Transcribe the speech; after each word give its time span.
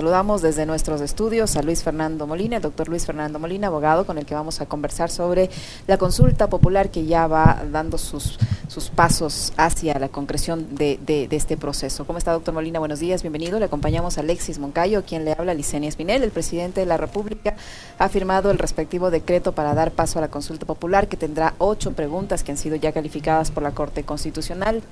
saludamos 0.00 0.40
desde 0.40 0.64
nuestros 0.64 1.02
estudios 1.02 1.58
a 1.58 1.62
Luis 1.62 1.82
Fernando 1.82 2.26
Molina, 2.26 2.56
el 2.56 2.62
doctor 2.62 2.88
Luis 2.88 3.04
Fernando 3.04 3.38
Molina, 3.38 3.66
abogado, 3.66 4.06
con 4.06 4.16
el 4.16 4.24
que 4.24 4.34
vamos 4.34 4.62
a 4.62 4.64
conversar 4.64 5.10
sobre 5.10 5.50
la 5.86 5.98
consulta 5.98 6.48
popular 6.48 6.90
que 6.90 7.04
ya 7.04 7.26
va 7.26 7.62
dando 7.70 7.98
sus, 7.98 8.38
sus 8.66 8.88
pasos 8.88 9.52
hacia 9.58 9.98
la 9.98 10.08
concreción 10.08 10.74
de, 10.74 10.98
de, 11.04 11.28
este 11.32 11.58
proceso. 11.58 12.06
¿Cómo 12.06 12.18
está, 12.18 12.32
doctor 12.32 12.54
Molina? 12.54 12.78
Buenos 12.78 12.98
días, 12.98 13.20
bienvenido. 13.20 13.58
Le 13.58 13.66
acompañamos 13.66 14.16
a 14.16 14.22
Alexis 14.22 14.58
Moncayo, 14.58 15.04
quien 15.04 15.26
le 15.26 15.32
habla, 15.32 15.52
Licenia 15.52 15.90
Espinel. 15.90 16.22
El 16.22 16.30
presidente 16.30 16.80
de 16.80 16.86
la 16.86 16.96
República 16.96 17.56
ha 17.98 18.08
firmado 18.08 18.50
el 18.50 18.56
respectivo 18.56 19.10
decreto 19.10 19.52
para 19.52 19.74
dar 19.74 19.90
paso 19.90 20.18
a 20.18 20.22
la 20.22 20.28
consulta 20.28 20.64
popular, 20.64 21.08
que 21.08 21.18
tendrá 21.18 21.56
ocho 21.58 21.92
preguntas 21.92 22.42
que 22.42 22.52
han 22.52 22.58
sido 22.58 22.76
ya 22.76 22.92
calificadas 22.92 23.50
por 23.50 23.62
la 23.62 23.72
Corte 23.72 24.04
Constitucional. 24.04 24.82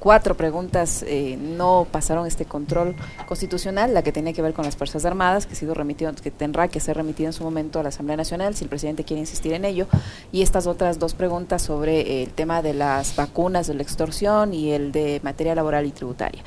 Cuatro 0.00 0.36
preguntas 0.36 1.04
eh, 1.06 1.38
no 1.40 1.86
pasaron 1.88 2.26
este 2.26 2.46
control 2.46 2.96
constitucional, 3.28 3.94
la 3.94 4.02
que 4.02 4.12
tenía 4.12 4.32
que 4.32 4.42
ver 4.42 4.55
con 4.56 4.64
las 4.64 4.74
Fuerzas 4.74 5.04
Armadas, 5.04 5.46
que, 5.46 5.52
ha 5.52 5.56
sido 5.56 5.74
remitido, 5.74 6.10
que 6.14 6.30
tendrá 6.30 6.68
que 6.68 6.80
ser 6.80 6.96
remitida 6.96 7.26
en 7.26 7.34
su 7.34 7.44
momento 7.44 7.78
a 7.78 7.82
la 7.82 7.90
Asamblea 7.90 8.16
Nacional, 8.16 8.56
si 8.56 8.64
el 8.64 8.70
presidente 8.70 9.04
quiere 9.04 9.20
insistir 9.20 9.52
en 9.52 9.66
ello, 9.66 9.86
y 10.32 10.40
estas 10.40 10.66
otras 10.66 10.98
dos 10.98 11.12
preguntas 11.12 11.60
sobre 11.60 12.00
eh, 12.00 12.22
el 12.22 12.30
tema 12.30 12.62
de 12.62 12.72
las 12.72 13.14
vacunas 13.14 13.66
de 13.66 13.74
la 13.74 13.82
extorsión 13.82 14.54
y 14.54 14.72
el 14.72 14.92
de 14.92 15.20
materia 15.22 15.54
laboral 15.54 15.84
y 15.84 15.90
tributaria. 15.90 16.42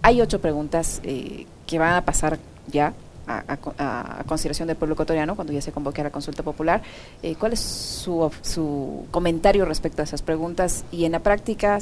Hay 0.00 0.20
ocho 0.20 0.40
preguntas 0.40 1.00
eh, 1.02 1.46
que 1.66 1.78
van 1.80 1.94
a 1.94 2.04
pasar 2.04 2.38
ya 2.68 2.94
a, 3.26 4.22
consideración 4.26 4.68
del 4.68 4.76
pueblo 4.76 4.94
ecuatoriano 4.94 5.34
cuando 5.34 5.52
ya 5.52 5.60
se 5.60 5.72
convoque 5.72 6.00
a 6.00 6.04
la 6.04 6.10
consulta 6.10 6.44
popular. 6.44 6.82
Eh, 7.22 7.34
¿Cuál 7.34 7.52
es 7.54 7.60
su, 7.60 8.30
su 8.42 9.06
comentario 9.10 9.64
respecto 9.64 10.02
a 10.02 10.04
esas 10.04 10.22
preguntas 10.22 10.84
y 10.92 11.04
en 11.04 11.12
la 11.12 11.20
práctica, 11.20 11.80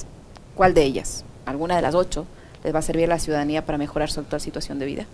cuál 0.54 0.72
de 0.72 0.82
ellas, 0.82 1.24
alguna 1.44 1.76
de 1.76 1.82
las 1.82 1.94
ocho, 1.94 2.26
les 2.64 2.74
va 2.74 2.78
a 2.78 2.82
servir 2.82 3.04
a 3.04 3.08
la 3.08 3.18
ciudadanía 3.18 3.66
para 3.66 3.76
mejorar 3.76 4.10
su 4.10 4.20
actual 4.20 4.40
situación 4.40 4.78
de 4.78 4.86
vida? 4.86 5.06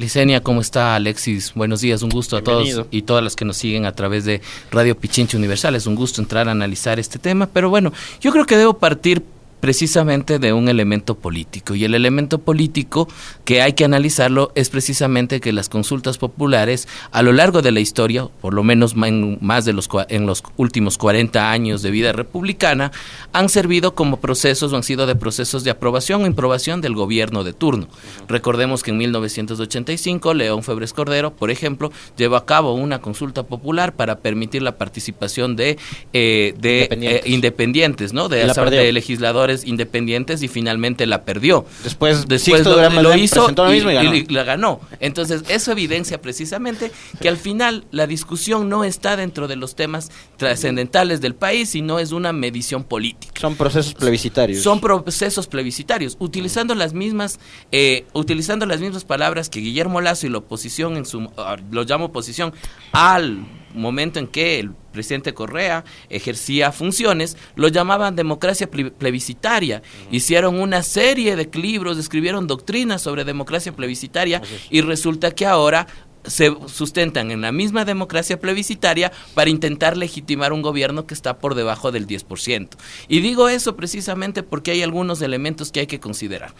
Licenia, 0.00 0.42
¿cómo 0.42 0.62
está 0.62 0.94
Alexis? 0.94 1.52
Buenos 1.54 1.82
días, 1.82 2.00
un 2.00 2.08
gusto 2.08 2.38
a 2.38 2.42
todos 2.42 2.86
y 2.90 3.02
todas 3.02 3.22
las 3.22 3.36
que 3.36 3.44
nos 3.44 3.58
siguen 3.58 3.84
a 3.84 3.92
través 3.92 4.24
de 4.24 4.40
Radio 4.70 4.96
Pichinche 4.96 5.36
Universal. 5.36 5.74
Es 5.74 5.86
un 5.86 5.94
gusto 5.94 6.22
entrar 6.22 6.48
a 6.48 6.52
analizar 6.52 6.98
este 6.98 7.18
tema, 7.18 7.46
pero 7.46 7.68
bueno, 7.68 7.92
yo 8.18 8.32
creo 8.32 8.46
que 8.46 8.56
debo 8.56 8.78
partir 8.78 9.22
precisamente 9.60 10.38
de 10.38 10.52
un 10.52 10.68
elemento 10.68 11.14
político. 11.14 11.74
Y 11.74 11.84
el 11.84 11.94
elemento 11.94 12.38
político 12.38 13.08
que 13.44 13.62
hay 13.62 13.74
que 13.74 13.84
analizarlo 13.84 14.52
es 14.54 14.70
precisamente 14.70 15.40
que 15.40 15.52
las 15.52 15.68
consultas 15.68 16.18
populares 16.18 16.88
a 17.12 17.22
lo 17.22 17.32
largo 17.32 17.62
de 17.62 17.72
la 17.72 17.80
historia, 17.80 18.26
por 18.40 18.54
lo 18.54 18.62
menos 18.62 18.94
en 18.96 19.38
más 19.40 19.64
de 19.64 19.72
los, 19.72 19.88
en 20.08 20.26
los 20.26 20.42
últimos 20.56 20.98
40 20.98 21.50
años 21.50 21.82
de 21.82 21.90
vida 21.90 22.12
republicana, 22.12 22.92
han 23.32 23.48
servido 23.48 23.94
como 23.94 24.20
procesos 24.20 24.72
o 24.72 24.76
han 24.76 24.82
sido 24.82 25.06
de 25.06 25.14
procesos 25.14 25.64
de 25.64 25.70
aprobación 25.70 26.22
o 26.22 26.26
improbación 26.26 26.80
del 26.80 26.94
gobierno 26.94 27.44
de 27.44 27.52
turno. 27.52 27.88
Recordemos 28.28 28.82
que 28.82 28.90
en 28.90 28.98
1985 28.98 30.34
León 30.34 30.62
Febres 30.62 30.92
Cordero, 30.92 31.34
por 31.34 31.50
ejemplo, 31.50 31.92
llevó 32.16 32.36
a 32.36 32.46
cabo 32.46 32.74
una 32.74 33.00
consulta 33.00 33.42
popular 33.42 33.94
para 33.94 34.18
permitir 34.18 34.62
la 34.62 34.76
participación 34.76 35.56
de, 35.56 35.78
eh, 36.12 36.54
de 36.58 36.82
independientes. 36.82 37.26
Eh, 37.26 37.30
independientes, 37.30 38.12
¿no? 38.12 38.28
De, 38.28 38.46
de 38.46 38.92
legisladores 38.92 39.49
independientes 39.64 40.42
y 40.42 40.48
finalmente 40.48 41.06
la 41.06 41.22
perdió. 41.24 41.64
Después, 41.84 42.26
Después 42.26 42.64
lo, 42.64 43.16
hizo 43.16 43.50
y, 43.72 44.26
la 44.32 44.44
ganó. 44.44 44.80
Entonces, 45.00 45.42
eso 45.48 45.72
evidencia 45.72 46.20
precisamente 46.20 46.90
que 47.20 47.28
al 47.28 47.36
final 47.36 47.84
la 47.90 48.06
discusión 48.06 48.68
no 48.68 48.84
está 48.84 49.16
dentro 49.16 49.48
de 49.48 49.56
los 49.56 49.74
temas 49.74 50.10
trascendentales 50.36 51.20
del 51.20 51.34
país, 51.34 51.70
sino 51.70 51.98
es 51.98 52.12
una 52.12 52.32
medición 52.32 52.84
política. 52.84 53.32
Son 53.40 53.56
procesos 53.56 53.94
plebiscitarios. 53.94 54.62
Son 54.62 54.80
procesos 54.80 55.46
plebiscitarios, 55.46 56.16
utilizando 56.18 56.74
las 56.74 56.92
mismas, 56.92 57.38
eh, 57.72 58.04
utilizando 58.12 58.66
las 58.66 58.80
mismas 58.80 59.04
palabras 59.04 59.48
que 59.48 59.60
Guillermo 59.60 60.00
Lazo 60.00 60.26
y 60.26 60.30
la 60.30 60.38
oposición 60.38 60.96
en 60.96 61.06
su, 61.06 61.30
ah, 61.36 61.56
lo 61.70 61.84
llamo 61.84 62.06
oposición 62.06 62.52
al 62.92 63.44
momento 63.74 64.18
en 64.18 64.26
que 64.26 64.58
el 64.58 64.72
presidente 64.92 65.34
Correa 65.34 65.84
ejercía 66.08 66.72
funciones, 66.72 67.36
lo 67.54 67.68
llamaban 67.68 68.16
democracia 68.16 68.68
plebiscitaria. 68.70 69.82
Hicieron 70.10 70.60
una 70.60 70.82
serie 70.82 71.36
de 71.36 71.48
libros, 71.54 71.98
escribieron 71.98 72.46
doctrinas 72.46 73.02
sobre 73.02 73.24
democracia 73.24 73.72
plebiscitaria 73.72 74.42
y 74.70 74.80
resulta 74.80 75.30
que 75.30 75.46
ahora 75.46 75.86
se 76.24 76.54
sustentan 76.66 77.30
en 77.30 77.40
la 77.40 77.52
misma 77.52 77.84
democracia 77.84 78.38
plebiscitaria 78.38 79.12
para 79.34 79.50
intentar 79.50 79.96
legitimar 79.96 80.52
un 80.52 80.62
gobierno 80.62 81.06
que 81.06 81.14
está 81.14 81.38
por 81.38 81.54
debajo 81.54 81.92
del 81.92 82.06
10%. 82.06 82.68
Y 83.08 83.20
digo 83.20 83.48
eso 83.48 83.76
precisamente 83.76 84.42
porque 84.42 84.72
hay 84.72 84.82
algunos 84.82 85.22
elementos 85.22 85.72
que 85.72 85.80
hay 85.80 85.86
que 85.86 86.00
considerar. 86.00 86.54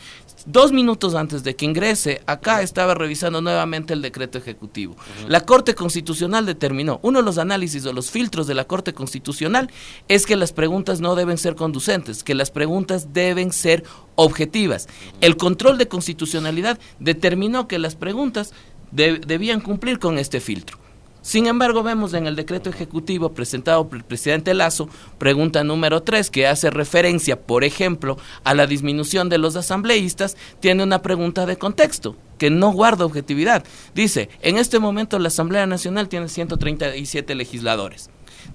Dos 0.47 0.73
minutos 0.73 1.15
antes 1.15 1.45
de 1.45 1.55
que 1.55 1.67
ingrese, 1.67 2.23
acá 2.27 2.63
estaba 2.63 2.95
revisando 2.95 3.43
nuevamente 3.43 3.93
el 3.93 4.03
decreto 4.03 4.39
ejecutivo. 4.39 4.97
La 5.29 5.41
Corte 5.43 5.75
Constitucional 5.75 6.47
determinó, 6.47 6.99
uno 7.03 7.19
de 7.19 7.25
los 7.25 7.39
análisis 7.39 7.85
o 7.85 7.93
los 7.93 8.11
filtros 8.11 8.47
de 8.47 8.55
la 8.55 8.65
Corte 8.65 8.95
Constitucional 8.95 9.71
es 10.09 10.25
que 10.25 10.37
las 10.37 10.53
preguntas 10.53 11.01
no 11.01 11.15
deben 11.15 11.37
ser 11.37 11.55
conducentes, 11.57 12.25
que 12.25 12.35
las 12.35 12.51
preguntas 12.51 13.13
deben 13.13 13.53
ser 13.53 13.85
objetivas. 14.17 14.89
El 15.21 15.37
control 15.37 15.79
de 15.79 15.89
constitucionalidad 15.89 16.79
determinó 16.99 17.69
que 17.69 17.79
las 17.79 17.97
preguntas 17.97 18.53
debían 18.91 19.61
cumplir 19.61 19.99
con 19.99 20.19
este 20.19 20.41
filtro. 20.41 20.79
Sin 21.23 21.47
embargo, 21.47 21.83
vemos 21.83 22.15
en 22.15 22.27
el 22.27 22.35
decreto 22.35 22.71
ejecutivo 22.71 23.35
presentado 23.35 23.87
por 23.89 23.99
el 23.99 24.05
presidente 24.05 24.55
Lazo, 24.55 24.89
pregunta 25.19 25.63
número 25.63 26.03
3, 26.03 26.31
que 26.31 26.47
hace 26.47 26.71
referencia, 26.71 27.39
por 27.39 27.63
ejemplo, 27.63 28.17
a 28.43 28.55
la 28.55 28.67
disminución 28.67 29.29
de 29.29 29.37
los 29.37 29.55
asambleístas, 29.55 30.39
tiene 30.61 30.83
una 30.83 31.03
pregunta 31.03 31.45
de 31.45 31.59
contexto 31.59 32.17
que 32.39 32.49
no 32.49 32.73
guarda 32.73 33.05
objetividad. 33.05 33.65
Dice, 33.95 34.31
en 34.41 34.57
este 34.57 34.79
momento 34.79 35.19
la 35.19 35.29
Asamblea 35.29 35.67
Nacional 35.67 36.09
tiene 36.09 36.29
137 36.29 37.35
legisladores. 37.35 38.09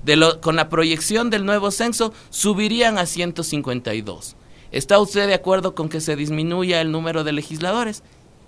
De 0.03 0.16
lo, 0.16 0.41
con 0.41 0.56
la 0.56 0.67
proyección 0.67 1.29
del 1.29 1.46
nuevo 1.46 1.69
censo, 1.69 2.13
subirían 2.31 2.97
a 2.97 3.06
152. 3.06 4.35
¿Está 4.72 5.00
usted 5.00 5.28
de 5.28 5.35
acuerdo 5.35 5.75
con 5.75 5.88
que 5.88 6.02
se 6.02 6.16
disminuya 6.16 6.81
el 6.81 6.91
número 6.91 7.23
de 7.23 7.31
legisladores? 7.31 8.03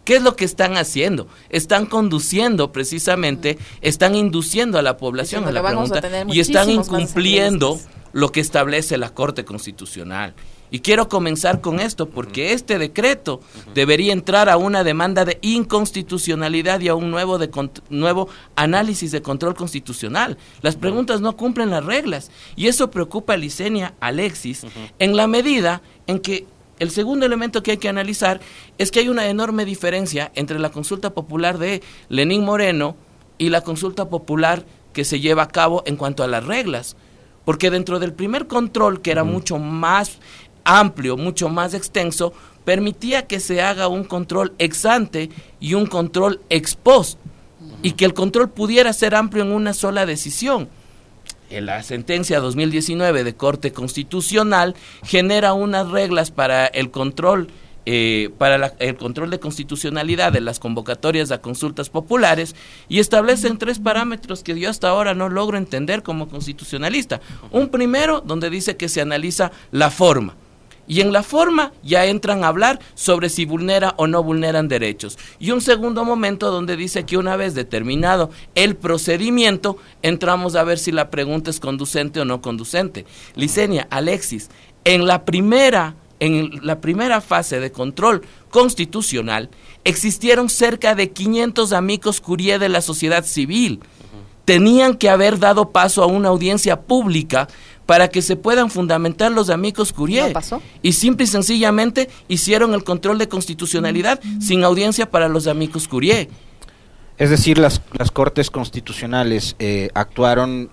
¿Qué 0.08 0.16
es 0.16 0.22
lo 0.22 0.38
que 0.38 0.46
están 0.46 0.78
haciendo? 0.78 1.28
Están 1.50 1.86
conduciendo 1.86 2.72
precisamente, 2.72 3.58
están 3.82 4.16
induciendo 4.16 4.80
a 4.80 4.82
la 4.82 4.96
población 4.96 5.44
a 5.44 5.52
la 5.52 5.62
pregunta 5.62 6.02
y 6.30 6.40
están 6.40 6.70
incumpliendo 6.70 7.78
lo 8.14 8.32
que 8.32 8.40
establece 8.40 8.98
la 8.98 9.14
Corte 9.14 9.44
Constitucional. 9.44 10.34
Y 10.72 10.80
quiero 10.80 11.10
comenzar 11.10 11.60
con 11.60 11.82
esto 11.82 12.08
porque 12.08 12.54
este 12.54 12.80
decreto 12.80 13.42
debería 13.74 14.14
entrar 14.14 14.48
a 14.48 14.56
una 14.56 14.86
demanda 14.86 15.26
de 15.26 15.40
inconstitucionalidad 15.42 16.80
y 16.80 16.88
a 16.88 16.96
un 16.96 17.12
nuevo, 17.12 17.38
de, 17.38 17.50
nuevo 17.90 18.30
análisis 18.56 19.12
de 19.12 19.22
control 19.22 19.56
constitucional. 19.56 20.38
Las 20.62 20.78
preguntas 20.78 21.20
no 21.20 21.36
cumplen 21.36 21.70
las 21.70 21.84
reglas 21.84 22.32
y 22.56 22.68
eso 22.68 22.92
preocupa 22.92 23.34
a 23.34 23.38
Licenia 23.38 23.94
Alexis 24.00 24.66
en 25.00 25.18
la 25.18 25.28
medida 25.28 25.82
en 26.06 26.20
que 26.20 26.48
el 26.80 26.92
segundo 26.92 27.26
elemento 27.26 27.64
que 27.64 27.72
hay 27.72 27.78
que 27.78 27.90
analizar 27.90 28.40
es 28.78 28.92
que 28.92 29.00
hay 29.00 29.10
una 29.10 29.28
enorme 29.28 29.66
diferencia 29.66 30.32
entre 30.36 30.60
la 30.60 30.70
consulta 30.70 31.12
popular 31.12 31.58
de 31.58 31.82
Lenín 32.10 32.44
Moreno 32.44 32.96
y 33.38 33.50
la 33.50 33.62
consulta 33.62 34.10
popular 34.10 34.66
que 34.94 35.04
se 35.04 35.20
lleva 35.20 35.44
a 35.44 35.48
cabo 35.48 35.84
en 35.86 35.96
cuanto 35.96 36.24
a 36.24 36.28
las 36.28 36.46
reglas. 36.46 36.96
Porque 37.46 37.72
dentro 37.72 38.00
del 38.00 38.14
primer 38.14 38.48
control, 38.48 39.02
que 39.02 39.12
era 39.12 39.24
mucho 39.24 39.58
más 39.58 40.20
amplio, 40.64 41.18
mucho 41.18 41.50
más 41.50 41.74
extenso, 41.74 42.34
permitía 42.66 43.26
que 43.26 43.40
se 43.40 43.62
haga 43.62 43.88
un 43.88 44.04
control 44.04 44.54
ex 44.60 44.86
ante 44.86 45.30
y 45.60 45.74
un 45.74 45.86
control 45.86 46.42
ex 46.50 46.76
post, 46.76 47.18
y 47.82 47.94
que 47.94 48.06
el 48.06 48.14
control 48.14 48.50
pudiera 48.50 48.92
ser 48.94 49.16
amplio 49.16 49.44
en 49.44 49.52
una 49.52 49.74
sola 49.74 50.06
decisión 50.06 50.70
la 51.50 51.84
sentencia 51.84 52.40
2019 52.40 53.24
de 53.24 53.36
Corte 53.36 53.72
Constitucional 53.72 54.76
genera 55.04 55.54
unas 55.54 55.90
reglas 55.90 56.32
para 56.32 56.68
el 56.68 56.92
control 56.92 57.48
eh, 57.90 58.32
para 58.38 58.74
el 58.80 58.98
control 58.98 59.30
de 59.30 59.40
constitucionalidad 59.40 60.34
de 60.34 60.42
las 60.42 60.60
convocatorias 60.60 61.32
a 61.32 61.40
consultas 61.40 61.90
populares 61.90 62.54
y 62.90 63.00
establecen 63.00 63.58
tres 63.58 63.80
parámetros 63.80 64.44
que 64.44 64.60
yo 64.60 64.70
hasta 64.70 64.90
ahora 64.90 65.14
no 65.14 65.30
logro 65.30 65.58
entender 65.58 66.04
como 66.04 66.28
constitucionalista. 66.28 67.22
Un 67.50 67.70
primero 67.70 68.20
donde 68.20 68.50
dice 68.50 68.76
que 68.76 68.90
se 68.90 69.00
analiza 69.00 69.54
la 69.72 69.90
forma 69.90 70.36
y 70.88 71.02
en 71.02 71.12
la 71.12 71.24
forma 71.24 71.74
ya 71.84 72.06
entran 72.06 72.44
a 72.44 72.48
hablar 72.48 72.80
sobre 72.96 73.30
si 73.30 73.46
vulnera 73.46 73.94
o 73.98 74.08
no 74.08 74.24
vulneran 74.24 74.68
derechos. 74.68 75.18
Y 75.40 75.52
un 75.52 75.62
segundo 75.62 76.06
momento 76.06 76.52
donde 76.52 76.78
dice 76.78 77.06
que 77.06 77.18
una 77.18 77.36
vez 77.36 77.54
determinado 77.54 78.32
el 78.56 78.76
procedimiento, 78.76 79.78
entramos 80.02 80.56
a 80.56 80.64
ver 80.64 80.80
si 80.80 80.92
la 80.92 81.10
pregunta 81.10 81.50
es 81.50 81.60
conducente 81.60 82.20
o 82.22 82.26
no 82.26 82.42
conducente. 82.42 83.06
Licenia, 83.36 83.88
Alexis, 83.90 84.50
en 84.84 85.06
la 85.06 85.26
primera 85.26 85.96
en 86.20 86.50
la 86.64 86.82
primera 86.82 87.22
fase 87.22 87.60
de 87.60 87.72
control 87.72 88.24
constitucional 88.50 89.50
existieron 89.84 90.50
cerca 90.50 90.96
de 90.96 91.12
500 91.12 91.74
amigos 91.74 92.22
curie 92.22 92.60
de 92.60 92.70
la 92.70 92.82
sociedad 92.82 93.24
civil. 93.24 93.82
Tenían 94.46 94.96
que 94.96 95.10
haber 95.10 95.40
dado 95.40 95.72
paso 95.72 96.02
a 96.02 96.08
una 96.08 96.30
audiencia 96.30 96.82
pública 96.82 97.48
para 97.88 98.10
que 98.10 98.22
se 98.22 98.36
puedan 98.36 98.70
fundamentar 98.70 99.32
los 99.32 99.50
amigos 99.50 99.92
Curie. 99.92 100.34
Y 100.84 100.92
simple 100.92 101.24
y 101.24 101.28
sencillamente 101.28 102.10
hicieron 102.28 102.76
el 102.76 102.84
control 102.84 103.18
de 103.18 103.28
constitucionalidad 103.28 104.20
sin 104.40 104.64
audiencia 104.64 105.10
para 105.10 105.28
los 105.28 105.48
amigos 105.48 105.88
Curie. 105.88 106.30
Es 107.18 107.32
decir, 107.32 107.58
las, 107.58 107.82
las 107.98 108.12
cortes 108.12 108.52
constitucionales 108.52 109.56
eh, 109.58 109.90
actuaron 109.96 110.70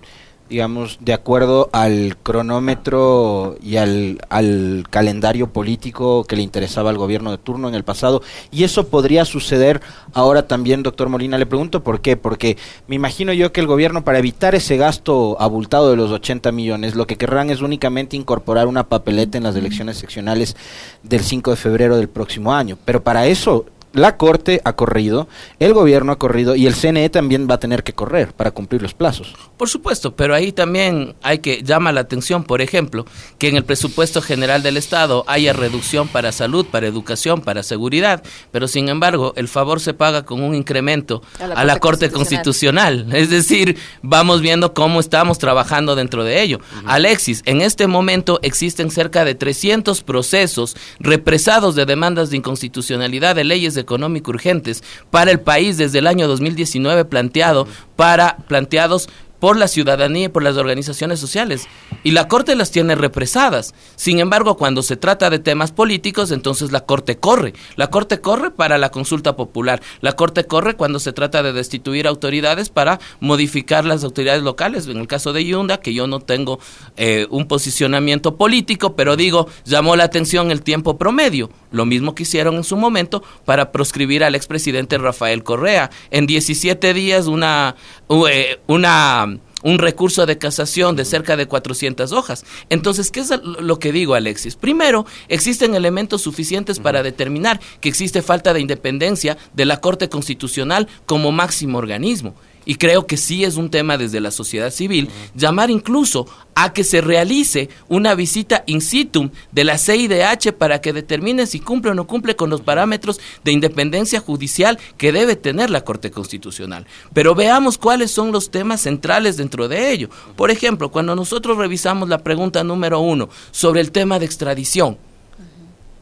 digamos, 0.49 0.99
de 1.01 1.13
acuerdo 1.13 1.69
al 1.73 2.17
cronómetro 2.21 3.57
y 3.63 3.77
al, 3.77 4.19
al, 4.29 4.85
calendario 4.89 5.51
político 5.51 6.23
que 6.23 6.35
le 6.35 6.43
interesaba 6.43 6.89
al 6.89 6.97
gobierno 6.97 7.31
de 7.31 7.37
turno 7.37 7.67
en 7.67 7.75
el 7.75 7.83
pasado. 7.83 8.21
Y 8.51 8.63
eso 8.63 8.87
podría 8.87 9.25
suceder 9.25 9.81
ahora 10.13 10.47
también, 10.47 10.83
doctor 10.83 11.09
Molina. 11.09 11.37
Le 11.37 11.45
pregunto 11.45 11.83
por 11.83 12.01
qué. 12.01 12.15
Porque 12.17 12.57
me 12.87 12.95
imagino 12.95 13.33
yo 13.33 13.51
que 13.51 13.61
el 13.61 13.67
gobierno, 13.67 14.03
para 14.03 14.19
evitar 14.19 14.55
ese 14.55 14.77
gasto 14.77 15.35
abultado 15.39 15.89
de 15.89 15.97
los 15.97 16.11
80 16.11 16.51
millones, 16.51 16.95
lo 16.95 17.07
que 17.07 17.17
querrán 17.17 17.49
es 17.49 17.61
únicamente 17.61 18.15
incorporar 18.15 18.67
una 18.67 18.87
papeleta 18.87 19.37
en 19.37 19.43
las 19.43 19.55
elecciones 19.55 19.97
seccionales 19.97 20.55
del 21.03 21.21
5 21.21 21.51
de 21.51 21.57
febrero 21.57 21.97
del 21.97 22.09
próximo 22.09 22.53
año. 22.53 22.77
Pero 22.85 23.03
para 23.03 23.25
eso 23.25 23.65
la 23.95 24.17
Corte 24.17 24.61
ha 24.65 24.75
corrido, 24.75 25.27
el 25.59 25.73
gobierno 25.73 26.11
ha 26.11 26.19
corrido 26.19 26.55
y 26.55 26.67
el 26.67 26.75
CNE 26.75 27.09
también 27.09 27.47
va 27.49 27.55
a 27.55 27.59
tener 27.59 27.83
que 27.83 27.93
correr 27.93 28.33
para 28.33 28.51
cumplir 28.51 28.81
los 28.81 28.93
plazos. 28.93 29.33
Por 29.57 29.69
supuesto, 29.69 30.15
pero 30.15 30.35
ahí 30.35 30.51
también 30.51 31.15
hay 31.21 31.39
que 31.39 31.63
llamar 31.63 31.93
la 31.93 32.01
atención, 32.01 32.43
por 32.43 32.61
ejemplo, 32.61 33.05
que 33.39 33.47
en 33.47 33.55
el 33.55 33.63
presupuesto 33.63 34.21
general 34.21 34.63
del 34.63 34.75
Estado 34.75 35.23
haya 35.27 35.53
reducción 35.53 36.09
para 36.09 36.33
salud, 36.33 36.65
para 36.65 36.87
educación, 36.87 37.41
para 37.41 37.63
seguridad, 37.63 38.21
pero 38.51 38.67
sin 38.67 38.89
embargo 38.89 39.33
el 39.37 39.47
favor 39.47 39.79
se 39.79 39.93
paga 39.93 40.25
con 40.25 40.43
un 40.43 40.55
incremento 40.55 41.21
a 41.39 41.63
la, 41.63 41.79
Corte, 41.79 42.11
constitucional. 42.11 43.07
Es 43.13 43.29
decir, 43.29 43.77
vamos 44.01 44.41
viendo 44.41 44.73
cómo 44.73 44.99
estamos 44.99 45.39
trabajando 45.39 45.95
dentro 45.95 46.23
de 46.23 46.41
ello. 46.41 46.59
Alexis, 46.85 47.43
en 47.45 47.61
este 47.61 47.87
momento 47.87 48.39
existen 48.41 48.91
cerca 48.91 49.23
de 49.23 49.35
300 49.35 50.03
procesos 50.03 50.75
represados 50.99 51.75
de 51.75 51.85
demandas 51.85 52.29
de 52.29 52.37
inconstitucionalidad 52.37 53.35
de 53.35 53.43
leyes 53.45 53.73
de 53.73 53.84
económico 53.85 54.31
urgentes 54.31 54.83
para 55.09 55.31
el 55.31 55.39
país 55.39 55.77
desde 55.77 55.99
el 55.99 56.07
año 56.07 56.27
2019 56.27 57.05
planteado 57.05 57.67
para 57.95 58.37
planteados 58.47 59.07
por 59.45 59.57
la 59.57 59.67
ciudadanía 59.67 60.25
y 60.25 60.29
por 60.29 60.41
las 60.41 60.57
organizaciones 60.57 61.19
sociales. 61.19 61.67
Y 62.03 62.13
la 62.13 62.27
Corte 62.27 62.55
las 62.55 62.71
tiene 62.71 62.95
represadas. 62.95 63.75
Sin 63.95 64.17
embargo, 64.17 64.57
cuando 64.57 64.81
se 64.81 64.97
trata 64.97 65.29
de 65.29 65.37
temas 65.37 65.71
políticos, 65.71 66.31
entonces 66.31 66.71
la 66.71 66.79
Corte 66.79 67.17
corre. 67.17 67.53
La 67.75 67.91
Corte 67.91 68.21
corre 68.21 68.49
para 68.49 68.79
la 68.79 68.89
consulta 68.89 69.35
popular. 69.35 69.83
La 70.01 70.13
Corte 70.13 70.45
corre 70.45 70.75
cuando 70.75 70.97
se 70.97 71.13
trata 71.13 71.43
de 71.43 71.53
destituir 71.53 72.07
autoridades 72.07 72.69
para 72.69 72.99
modificar 73.19 73.85
las 73.85 74.03
autoridades 74.03 74.41
locales. 74.41 74.87
En 74.87 74.97
el 74.97 75.05
caso 75.05 75.31
de 75.31 75.45
Yunda, 75.45 75.77
que 75.77 75.93
yo 75.93 76.07
no 76.07 76.21
tengo 76.21 76.57
eh, 76.97 77.27
un 77.29 77.47
posicionamiento 77.47 78.37
político, 78.37 78.95
pero 78.95 79.15
digo, 79.15 79.47
llamó 79.63 79.95
la 79.95 80.05
atención 80.05 80.49
el 80.49 80.63
tiempo 80.63 80.97
promedio. 80.97 81.51
Lo 81.69 81.85
mismo 81.85 82.15
que 82.15 82.23
hicieron 82.23 82.55
en 82.55 82.63
su 82.63 82.77
momento 82.77 83.21
para 83.45 83.71
proscribir 83.71 84.23
al 84.23 84.33
expresidente 84.33 84.97
Rafael 84.97 85.43
Correa. 85.43 85.91
En 86.09 86.25
17 86.25 86.95
días, 86.95 87.27
una, 87.27 87.75
eh, 88.09 88.59
una 88.65 89.34
un 89.65 89.79
recurso 89.79 90.27
de 90.27 90.37
casación 90.37 90.95
de 90.95 91.05
cerca 91.05 91.35
de 91.35 91.47
400 91.47 92.11
hojas. 92.11 92.45
Entonces, 92.69 93.09
¿qué 93.09 93.21
es 93.21 93.31
lo 93.43 93.79
que 93.79 93.91
digo, 93.91 94.13
Alexis? 94.13 94.55
Primero, 94.55 95.07
existen 95.27 95.73
elementos 95.73 96.21
suficientes 96.21 96.79
para 96.79 97.01
determinar 97.01 97.59
que 97.81 97.89
existe 97.89 98.21
falta 98.21 98.53
de 98.53 98.61
independencia 98.61 99.37
de 99.53 99.65
la 99.65 99.81
Corte 99.81 100.07
Constitucional 100.07 100.87
como 101.07 101.31
máximo 101.31 101.79
organismo 101.79 102.35
y 102.65 102.75
creo 102.75 103.07
que 103.07 103.17
sí 103.17 103.43
es 103.43 103.55
un 103.55 103.69
tema 103.69 103.97
desde 103.97 104.19
la 104.19 104.31
sociedad 104.31 104.71
civil, 104.71 105.09
llamar 105.35 105.69
incluso 105.69 106.27
a 106.55 106.73
que 106.73 106.83
se 106.83 107.01
realice 107.01 107.69
una 107.89 108.15
visita 108.15 108.63
in 108.65 108.81
situ 108.81 109.29
de 109.51 109.63
la 109.63 109.77
CIDH 109.77 110.53
para 110.57 110.81
que 110.81 110.93
determine 110.93 111.47
si 111.47 111.59
cumple 111.59 111.91
o 111.91 111.93
no 111.93 112.07
cumple 112.07 112.35
con 112.35 112.49
los 112.49 112.61
parámetros 112.61 113.19
de 113.43 113.51
independencia 113.51 114.19
judicial 114.19 114.79
que 114.97 115.11
debe 115.11 115.35
tener 115.35 115.69
la 115.69 115.81
Corte 115.81 116.11
Constitucional. 116.11 116.87
Pero 117.13 117.35
veamos 117.35 117.77
cuáles 117.77 118.11
son 118.11 118.31
los 118.31 118.51
temas 118.51 118.81
centrales 118.81 119.37
dentro 119.37 119.67
de 119.67 119.91
ello. 119.91 120.09
Por 120.35 120.49
ejemplo, 120.49 120.89
cuando 120.89 121.15
nosotros 121.15 121.57
revisamos 121.57 122.09
la 122.09 122.19
pregunta 122.19 122.63
número 122.63 122.99
uno 122.99 123.29
sobre 123.51 123.81
el 123.81 123.91
tema 123.91 124.17
de 124.17 124.25
extradición, 124.25 124.97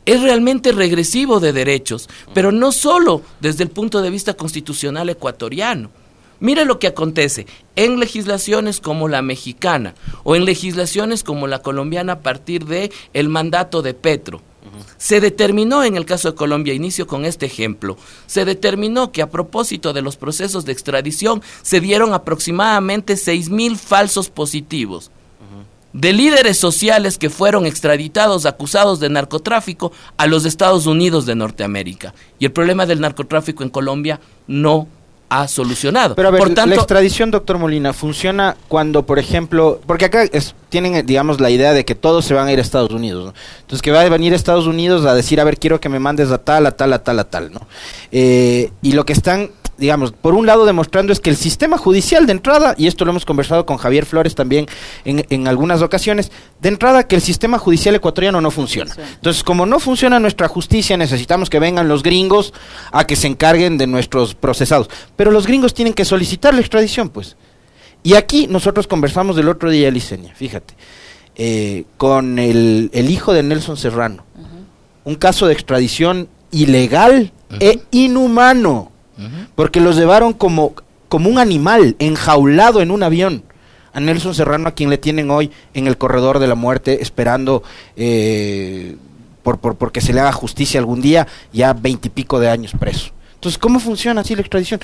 es 0.06 0.22
realmente 0.22 0.74
regresivo 0.74 1.40
de 1.40 1.54
derechos, 1.54 2.10
pero 2.34 2.52
no 2.52 2.72
solo 2.72 3.22
desde 3.40 3.64
el 3.64 3.70
punto 3.70 4.02
de 4.02 4.10
vista 4.10 4.34
constitucional 4.34 5.10
ecuatoriano 5.10 5.90
Mire 6.44 6.66
lo 6.66 6.78
que 6.78 6.88
acontece 6.88 7.48
en 7.78 8.02
legislaciones 8.02 8.82
como 8.82 9.08
la 9.08 9.22
mexicana 9.22 9.96
o 10.26 10.36
en 10.36 10.44
legislaciones 10.44 11.24
como 11.24 11.48
la 11.48 11.62
colombiana 11.62 12.14
a 12.14 12.20
partir 12.20 12.66
de 12.66 12.92
el 13.14 13.30
mandato 13.30 13.82
de 13.82 13.94
Petro. 13.94 14.42
Se 14.98 15.22
determinó 15.22 15.86
en 15.86 15.96
el 15.96 16.04
caso 16.04 16.32
de 16.32 16.36
Colombia, 16.36 16.74
inicio 16.74 17.08
con 17.08 17.24
este 17.24 17.46
ejemplo, 17.46 17.96
se 18.28 18.44
determinó 18.44 19.14
que 19.14 19.22
a 19.22 19.30
propósito 19.30 19.94
de 19.94 20.02
los 20.02 20.18
procesos 20.18 20.66
de 20.66 20.74
extradición 20.74 21.42
se 21.62 21.80
dieron 21.80 22.14
aproximadamente 22.14 23.16
seis 23.16 23.50
mil 23.50 23.78
falsos 23.78 24.30
positivos 24.30 25.12
de 25.94 26.12
líderes 26.12 26.58
sociales 26.58 27.18
que 27.18 27.30
fueron 27.30 27.66
extraditados 27.66 28.46
acusados 28.46 29.00
de 29.00 29.10
narcotráfico 29.10 29.94
a 30.18 30.28
los 30.28 30.44
Estados 30.44 30.88
Unidos 30.88 31.26
de 31.26 31.36
Norteamérica. 31.36 32.14
Y 32.38 32.46
el 32.46 32.52
problema 32.52 32.86
del 32.86 33.00
narcotráfico 33.00 33.64
en 33.64 33.70
Colombia 33.70 34.20
no 34.48 34.90
ha 35.34 35.48
solucionado. 35.48 36.14
Pero 36.16 36.28
a 36.28 36.32
ver, 36.32 36.58
la 36.68 36.76
extradición, 36.76 37.32
doctor 37.32 37.58
Molina, 37.58 37.92
funciona 37.92 38.56
cuando, 38.68 39.06
por 39.06 39.18
ejemplo, 39.18 39.82
porque 39.88 40.06
acá 40.06 40.26
tienen, 40.70 41.06
digamos, 41.06 41.40
la 41.40 41.50
idea 41.50 41.74
de 41.74 41.86
que 41.86 41.96
todos 41.96 42.26
se 42.26 42.34
van 42.34 42.48
a 42.48 42.52
ir 42.52 42.60
a 42.60 42.62
Estados 42.62 42.92
Unidos, 42.92 43.34
Entonces, 43.62 43.82
que 43.82 43.92
va 43.92 44.02
a 44.02 44.10
venir 44.10 44.34
a 44.34 44.36
Estados 44.36 44.68
Unidos 44.68 45.06
a 45.06 45.16
decir, 45.16 45.42
a 45.42 45.44
ver, 45.44 45.58
quiero 45.58 45.80
que 45.80 45.90
me 45.90 46.00
mandes 46.00 46.30
a 46.32 46.38
tal, 46.38 46.68
a 46.68 46.72
tal, 46.72 46.94
a 46.94 47.04
tal, 47.04 47.20
a 47.20 47.24
tal, 47.24 47.52
¿no? 47.52 47.62
Eh, 48.12 48.72
y 48.84 48.92
lo 48.92 49.06
que 49.06 49.14
están 49.14 49.50
digamos, 49.78 50.12
por 50.12 50.34
un 50.34 50.46
lado 50.46 50.66
demostrando 50.66 51.12
es 51.14 51.20
que 51.20 51.30
el 51.30 51.36
sistema 51.36 51.78
judicial 51.78 52.26
de 52.26 52.34
entrada, 52.34 52.76
y 52.78 52.88
esto 52.88 53.06
lo 53.06 53.12
hemos 53.12 53.26
conversado 53.26 53.66
con 53.66 53.78
Javier 53.78 54.06
Flores 54.06 54.36
también 54.36 54.68
en, 55.06 55.26
en 55.30 55.48
algunas 55.48 55.82
ocasiones, 55.82 56.32
de 56.62 56.70
entrada 56.70 57.08
que 57.08 57.16
el 57.16 57.22
sistema 57.22 57.58
judicial 57.58 57.96
ecuatoriano 57.96 58.40
no 58.42 58.52
funciona. 58.52 58.94
Entonces, 59.16 59.44
como 59.44 59.66
no 59.66 59.80
funciona 59.80 60.20
nuestra 60.20 60.48
justicia, 60.48 60.98
necesitamos 60.98 61.50
que 61.50 61.60
vengan 61.60 61.88
los 61.88 62.04
gringos 62.04 62.54
a 62.92 63.06
que 63.06 63.16
se 63.16 63.28
encarguen 63.28 63.78
de 63.78 63.88
nuestros 63.88 64.36
procesados. 64.36 64.90
Pero 65.16 65.32
los 65.32 65.48
gringos 65.48 65.74
tienen 65.74 65.94
que 65.94 66.06
solicitar 66.06 66.54
la 66.54 66.62
extradición, 66.62 67.10
pues. 67.10 67.36
Y 68.04 68.16
aquí 68.16 68.48
nosotros 68.48 68.86
conversamos 68.86 69.36
del 69.36 69.50
otro 69.50 69.70
día, 69.70 69.90
Liceña, 69.90 70.36
fíjate, 70.36 70.76
eh, 71.36 71.86
con 71.98 72.38
el, 72.38 72.90
hijo 72.94 73.34
de 73.34 73.44
Nelson 73.44 73.78
Serrano. 73.78 74.26
Un 75.06 75.16
caso 75.16 75.48
de 75.48 75.54
extradición 75.54 76.30
ilegal 76.52 77.34
e 77.60 77.82
inhumano 77.92 78.93
porque 79.56 79.80
los 79.80 79.96
llevaron 79.96 80.34
como, 80.34 80.74
como 81.10 81.30
un 81.30 81.38
animal 81.38 81.96
enjaulado 82.00 82.82
en 82.82 82.92
un 82.92 83.04
avión. 83.04 83.44
A 83.94 84.00
Nelson 84.00 84.34
Serrano, 84.34 84.70
a 84.70 84.72
quien 84.72 84.90
le 84.90 84.98
tienen 84.98 85.30
hoy 85.30 85.52
en 85.76 85.86
el 85.86 85.98
corredor 85.98 86.40
de 86.40 86.48
la 86.48 86.56
muerte, 86.56 87.04
esperando 87.04 87.62
eh, 87.96 88.96
por, 89.44 89.60
por, 89.60 89.76
porque 89.76 90.02
se 90.02 90.14
le 90.14 90.20
haga 90.20 90.32
justicia 90.32 90.80
algún 90.80 91.00
día, 91.00 91.28
ya 91.52 91.74
veintipico 91.74 92.40
de 92.40 92.50
años 92.50 92.74
preso. 92.80 93.12
Entonces, 93.36 93.60
¿cómo 93.60 93.80
funciona 93.80 94.22
así 94.22 94.34
la 94.34 94.42
extradición? 94.42 94.80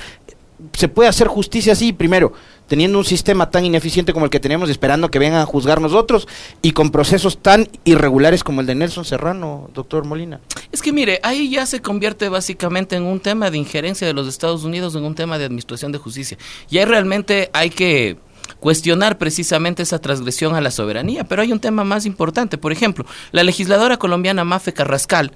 Se 0.74 0.86
puede 0.86 1.08
hacer 1.08 1.26
justicia 1.26 1.72
así, 1.72 1.92
primero, 1.92 2.32
teniendo 2.70 2.98
un 2.98 3.04
sistema 3.04 3.50
tan 3.50 3.64
ineficiente 3.64 4.12
como 4.12 4.26
el 4.26 4.30
que 4.30 4.38
tenemos, 4.38 4.70
esperando 4.70 5.10
que 5.10 5.18
vengan 5.18 5.40
a 5.40 5.44
juzgar 5.44 5.80
nosotros 5.80 6.28
y 6.62 6.70
con 6.70 6.92
procesos 6.92 7.42
tan 7.42 7.66
irregulares 7.82 8.44
como 8.44 8.60
el 8.60 8.68
de 8.68 8.76
Nelson 8.76 9.04
Serrano, 9.04 9.68
doctor 9.74 10.04
Molina. 10.04 10.38
Es 10.70 10.80
que 10.80 10.92
mire, 10.92 11.18
ahí 11.24 11.50
ya 11.50 11.66
se 11.66 11.82
convierte 11.82 12.28
básicamente 12.28 12.94
en 12.94 13.02
un 13.02 13.18
tema 13.18 13.50
de 13.50 13.58
injerencia 13.58 14.06
de 14.06 14.12
los 14.12 14.28
Estados 14.28 14.62
Unidos 14.62 14.94
en 14.94 15.02
un 15.02 15.16
tema 15.16 15.36
de 15.36 15.46
administración 15.46 15.90
de 15.90 15.98
justicia. 15.98 16.38
Y 16.70 16.78
ahí 16.78 16.84
realmente 16.84 17.50
hay 17.52 17.70
que 17.70 18.18
cuestionar 18.60 19.18
precisamente 19.18 19.82
esa 19.82 19.98
transgresión 19.98 20.54
a 20.54 20.60
la 20.60 20.70
soberanía. 20.70 21.24
Pero 21.24 21.42
hay 21.42 21.50
un 21.50 21.58
tema 21.58 21.82
más 21.82 22.06
importante. 22.06 22.56
Por 22.56 22.70
ejemplo, 22.70 23.04
la 23.32 23.42
legisladora 23.42 23.96
colombiana 23.96 24.44
Mafe 24.44 24.72
Carrascal 24.72 25.32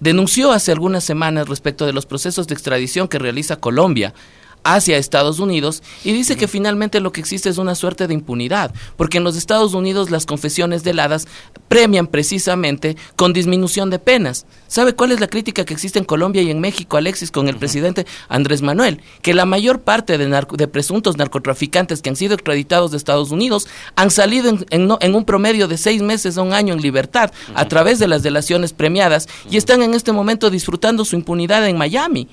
denunció 0.00 0.52
hace 0.52 0.70
algunas 0.70 1.02
semanas 1.02 1.48
respecto 1.48 1.86
de 1.86 1.94
los 1.94 2.04
procesos 2.04 2.46
de 2.46 2.52
extradición 2.52 3.08
que 3.08 3.18
realiza 3.18 3.56
Colombia 3.56 4.12
hacia 4.64 4.96
Estados 4.96 5.38
Unidos 5.38 5.82
y 6.02 6.12
dice 6.12 6.36
que 6.36 6.48
finalmente 6.48 7.00
lo 7.00 7.12
que 7.12 7.20
existe 7.20 7.48
es 7.50 7.58
una 7.58 7.74
suerte 7.74 8.06
de 8.06 8.14
impunidad, 8.14 8.74
porque 8.96 9.18
en 9.18 9.24
los 9.24 9.36
Estados 9.36 9.74
Unidos 9.74 10.10
las 10.10 10.26
confesiones 10.26 10.82
deladas 10.82 11.28
premian 11.68 12.06
precisamente 12.06 12.96
con 13.16 13.32
disminución 13.32 13.90
de 13.90 13.98
penas. 13.98 14.46
¿Sabe 14.66 14.94
cuál 14.94 15.12
es 15.12 15.20
la 15.20 15.28
crítica 15.28 15.64
que 15.64 15.74
existe 15.74 15.98
en 15.98 16.04
Colombia 16.04 16.42
y 16.42 16.50
en 16.50 16.60
México, 16.60 16.96
Alexis, 16.96 17.30
con 17.30 17.48
el 17.48 17.56
presidente 17.56 18.06
Andrés 18.28 18.62
Manuel? 18.62 19.00
Que 19.22 19.34
la 19.34 19.44
mayor 19.44 19.82
parte 19.82 20.18
de, 20.18 20.26
de, 20.26 20.68
presuntos 20.68 21.16
narcotraficantes 21.16 22.02
que 22.02 22.10
han 22.10 22.16
sido 22.16 22.34
extraditados 22.34 22.90
de 22.90 22.96
Estados 22.96 23.30
Unidos 23.30 23.68
han 23.96 24.10
salido 24.10 24.48
en, 24.48 24.66
en, 25.00 25.14
un 25.14 25.24
promedio 25.24 25.68
de 25.68 25.76
seis 25.76 26.02
meses 26.02 26.38
a 26.38 26.42
un 26.42 26.52
año 26.52 26.72
en 26.72 26.80
libertad 26.80 27.32
a 27.54 27.68
través 27.68 27.98
de 27.98 28.08
las 28.08 28.22
delaciones 28.22 28.72
premiadas 28.72 29.28
y 29.50 29.58
están 29.58 29.82
en 29.82 29.94
este 29.94 30.12
momento 30.12 30.50
disfrutando 30.50 31.04
su 31.04 31.16
impunidad 31.16 31.68
en 31.68 31.76
Miami. 31.76 32.28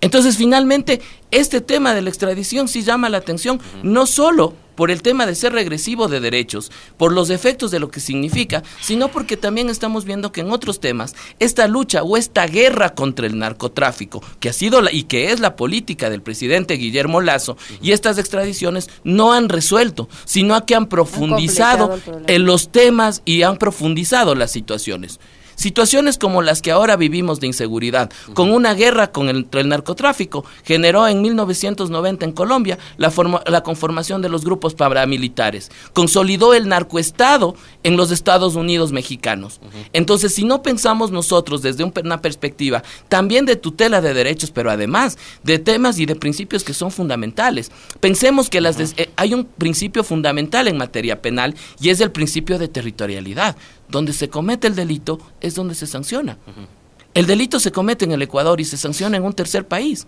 Entonces, 0.00 0.36
finalmente, 0.36 1.00
este 1.30 1.60
tema 1.60 1.94
de 1.94 2.02
la 2.02 2.10
extradición 2.10 2.68
sí 2.68 2.82
llama 2.82 3.08
la 3.08 3.18
atención, 3.18 3.60
no 3.82 4.06
solo 4.06 4.54
por 4.76 4.90
el 4.90 5.02
tema 5.02 5.26
de 5.26 5.34
ser 5.34 5.52
regresivo 5.52 6.06
de 6.06 6.20
derechos, 6.20 6.70
por 6.98 7.12
los 7.12 7.30
efectos 7.30 7.70
de 7.70 7.80
lo 7.80 7.90
que 7.90 7.98
significa, 7.98 8.62
sino 8.80 9.08
porque 9.08 9.36
también 9.36 9.70
estamos 9.70 10.04
viendo 10.04 10.32
que 10.32 10.42
en 10.42 10.52
otros 10.52 10.80
temas 10.80 11.14
esta 11.40 11.66
lucha 11.66 12.02
o 12.02 12.16
esta 12.16 12.46
guerra 12.46 12.94
contra 12.94 13.26
el 13.26 13.38
narcotráfico, 13.38 14.22
que 14.38 14.50
ha 14.50 14.52
sido 14.52 14.82
la, 14.82 14.92
y 14.92 15.04
que 15.04 15.32
es 15.32 15.40
la 15.40 15.56
política 15.56 16.10
del 16.10 16.22
presidente 16.22 16.74
Guillermo 16.74 17.22
Lazo, 17.22 17.56
y 17.80 17.92
estas 17.92 18.18
extradiciones 18.18 18.90
no 19.02 19.32
han 19.32 19.48
resuelto, 19.48 20.08
sino 20.26 20.64
que 20.66 20.74
han 20.74 20.86
profundizado 20.86 21.98
en 22.26 22.44
los 22.44 22.70
temas 22.70 23.22
y 23.24 23.42
han 23.42 23.56
profundizado 23.56 24.34
las 24.34 24.52
situaciones. 24.52 25.18
Situaciones 25.56 26.18
como 26.18 26.42
las 26.42 26.62
que 26.62 26.70
ahora 26.70 26.96
vivimos 26.96 27.40
de 27.40 27.48
inseguridad, 27.48 28.10
con 28.34 28.52
una 28.52 28.74
guerra 28.74 29.10
con 29.10 29.28
el, 29.28 29.48
el 29.50 29.68
narcotráfico, 29.68 30.44
generó 30.64 31.08
en 31.08 31.22
1990 31.22 32.24
en 32.24 32.32
Colombia 32.32 32.78
la, 32.98 33.12
la 33.46 33.62
conformación 33.62 34.22
de 34.22 34.28
los 34.28 34.44
grupos 34.44 34.74
paramilitares, 34.74 35.70
consolidó 35.92 36.54
el 36.54 36.68
narcoestado 36.68 37.56
en 37.82 37.96
los 37.96 38.10
Estados 38.10 38.54
Unidos 38.54 38.92
mexicanos. 38.92 39.60
Entonces, 39.92 40.34
si 40.34 40.44
no 40.44 40.62
pensamos 40.62 41.10
nosotros 41.10 41.62
desde 41.62 41.84
una 41.84 42.20
perspectiva 42.20 42.82
también 43.08 43.46
de 43.46 43.56
tutela 43.56 44.00
de 44.00 44.14
derechos, 44.14 44.50
pero 44.50 44.70
además 44.70 45.18
de 45.42 45.58
temas 45.58 45.98
y 45.98 46.06
de 46.06 46.16
principios 46.16 46.64
que 46.64 46.74
son 46.74 46.90
fundamentales, 46.90 47.70
pensemos 48.00 48.50
que 48.50 48.60
las 48.60 48.76
eh, 48.78 49.10
hay 49.16 49.32
un 49.32 49.44
principio 49.44 50.04
fundamental 50.04 50.68
en 50.68 50.76
materia 50.76 51.22
penal 51.22 51.54
y 51.80 51.88
es 51.88 52.00
el 52.00 52.10
principio 52.10 52.58
de 52.58 52.68
territorialidad 52.68 53.56
donde 53.88 54.12
se 54.12 54.28
comete 54.28 54.66
el 54.66 54.74
delito 54.74 55.18
es 55.40 55.54
donde 55.54 55.74
se 55.74 55.86
sanciona. 55.86 56.38
El 57.14 57.26
delito 57.26 57.60
se 57.60 57.72
comete 57.72 58.04
en 58.04 58.12
el 58.12 58.22
Ecuador 58.22 58.60
y 58.60 58.64
se 58.64 58.76
sanciona 58.76 59.16
en 59.16 59.24
un 59.24 59.32
tercer 59.32 59.66
país. 59.66 60.06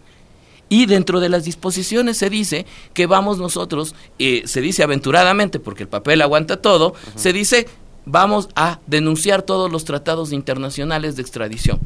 Y 0.68 0.84
dentro 0.84 1.20
de 1.20 1.30
las 1.30 1.44
disposiciones 1.44 2.18
se 2.18 2.28
dice 2.28 2.66
que 2.92 3.06
vamos 3.06 3.38
nosotros, 3.38 3.94
eh, 4.18 4.42
se 4.44 4.60
dice 4.60 4.82
aventuradamente, 4.82 5.60
porque 5.60 5.84
el 5.84 5.88
papel 5.88 6.20
aguanta 6.20 6.60
todo, 6.60 6.94
se 7.14 7.32
dice 7.32 7.66
vamos 8.10 8.48
a 8.56 8.80
denunciar 8.86 9.42
todos 9.42 9.70
los 9.70 9.84
tratados 9.84 10.32
internacionales 10.32 11.16
de 11.16 11.22
extradición. 11.22 11.78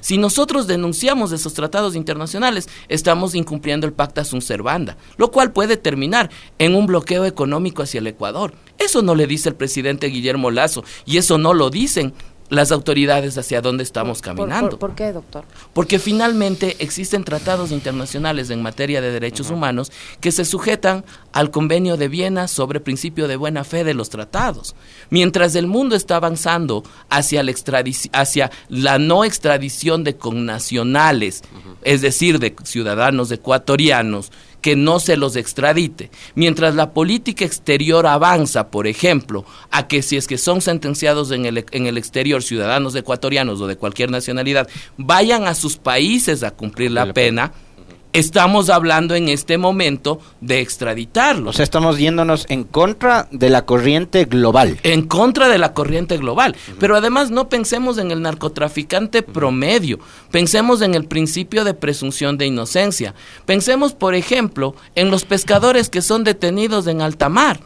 Si 0.00 0.18
nosotros 0.18 0.66
denunciamos 0.66 1.32
esos 1.32 1.52
tratados 1.52 1.96
internacionales, 1.96 2.68
estamos 2.88 3.34
incumpliendo 3.34 3.86
el 3.86 3.92
Pacta 3.92 4.24
Sunt 4.24 4.42
Servanda, 4.42 4.96
lo 5.16 5.30
cual 5.30 5.52
puede 5.52 5.76
terminar 5.76 6.30
en 6.58 6.74
un 6.74 6.86
bloqueo 6.86 7.24
económico 7.24 7.82
hacia 7.82 7.98
el 7.98 8.06
Ecuador. 8.06 8.54
Eso 8.80 9.02
no 9.02 9.14
le 9.14 9.26
dice 9.26 9.50
el 9.50 9.54
presidente 9.54 10.08
Guillermo 10.08 10.50
Lazo 10.50 10.82
y 11.04 11.18
eso 11.18 11.38
no 11.38 11.54
lo 11.54 11.70
dicen 11.70 12.14
las 12.50 12.72
autoridades 12.72 13.38
hacia 13.38 13.62
dónde 13.62 13.84
estamos 13.84 14.20
caminando. 14.20 14.78
¿Por, 14.78 14.94
qué, 14.94 15.12
doctor? 15.12 15.44
Porque 15.72 15.98
finalmente 15.98 16.76
existen 16.80 17.24
tratados 17.24 17.70
internacionales 17.70 18.50
en 18.50 18.60
materia 18.60 19.00
de 19.00 19.12
derechos 19.12 19.50
humanos 19.50 19.90
que 20.20 20.32
se 20.32 20.44
sujetan 20.44 21.04
al 21.32 21.50
convenio 21.50 21.96
de 21.96 22.08
Viena 22.08 22.48
sobre 22.48 22.80
principio 22.80 23.28
de 23.28 23.36
buena 23.36 23.62
fe 23.62 23.84
de 23.84 23.94
los 23.94 24.10
tratados. 24.10 24.74
Mientras 25.10 25.54
el 25.54 25.68
mundo 25.68 25.94
está 25.94 26.16
avanzando 26.16 26.82
hacia 27.08 27.42
la, 27.44 27.54
hacia 28.12 28.50
la 28.68 28.98
no 28.98 29.24
extradición 29.24 30.02
de 30.02 30.16
connacionales, 30.16 31.42
es 31.82 32.00
decir, 32.00 32.40
de 32.40 32.56
ciudadanos 32.64 33.30
ecuatorianos, 33.30 34.32
que 34.60 34.76
no 34.76 35.00
se 35.00 35.16
los 35.16 35.36
extradite. 35.36 36.10
Mientras 36.34 36.74
la 36.74 36.92
política 36.92 37.44
exterior 37.44 38.06
avanza, 38.06 38.70
por 38.70 38.86
ejemplo, 38.86 39.44
a 39.70 39.88
que 39.88 40.02
si 40.02 40.16
es 40.16 40.26
que 40.26 40.38
son 40.38 40.60
sentenciados 40.60 41.30
en 41.30 41.46
el, 41.46 41.64
en 41.70 41.86
el 41.86 41.98
exterior 41.98 42.42
ciudadanos 42.42 42.94
ecuatorianos 42.94 43.60
o 43.60 43.66
de 43.66 43.76
cualquier 43.76 44.10
nacionalidad, 44.10 44.68
vayan 44.96 45.46
a 45.46 45.54
sus 45.54 45.76
países 45.76 46.42
a 46.42 46.50
cumplir 46.50 46.90
la 46.90 47.12
pena 47.12 47.52
estamos 48.12 48.70
hablando 48.70 49.14
en 49.14 49.28
este 49.28 49.58
momento 49.58 50.20
de 50.40 50.60
extraditarlos. 50.60 51.54
O 51.54 51.56
sea, 51.56 51.62
estamos 51.62 51.98
yéndonos 51.98 52.46
en 52.48 52.64
contra 52.64 53.28
de 53.30 53.50
la 53.50 53.64
corriente 53.64 54.24
global. 54.24 54.78
En 54.82 55.06
contra 55.06 55.48
de 55.48 55.58
la 55.58 55.72
corriente 55.72 56.16
global. 56.16 56.56
Pero 56.78 56.96
además 56.96 57.30
no 57.30 57.48
pensemos 57.48 57.98
en 57.98 58.10
el 58.10 58.22
narcotraficante 58.22 59.22
promedio, 59.22 59.98
pensemos 60.30 60.82
en 60.82 60.94
el 60.94 61.04
principio 61.04 61.64
de 61.64 61.74
presunción 61.74 62.38
de 62.38 62.46
inocencia. 62.46 63.14
Pensemos, 63.46 63.92
por 63.92 64.14
ejemplo, 64.14 64.74
en 64.94 65.10
los 65.10 65.24
pescadores 65.24 65.88
que 65.88 66.02
son 66.02 66.24
detenidos 66.24 66.86
en 66.86 67.02
alta 67.02 67.28
mar. 67.28 67.60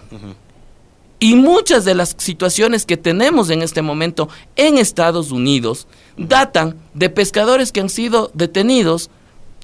Y 1.20 1.36
muchas 1.36 1.84
de 1.84 1.94
las 1.94 2.14
situaciones 2.18 2.84
que 2.84 2.96
tenemos 2.96 3.48
en 3.48 3.62
este 3.62 3.82
momento 3.82 4.28
en 4.56 4.76
Estados 4.76 5.30
Unidos 5.30 5.86
datan 6.18 6.76
de 6.92 7.08
pescadores 7.08 7.72
que 7.72 7.80
han 7.80 7.88
sido 7.88 8.30
detenidos 8.34 9.10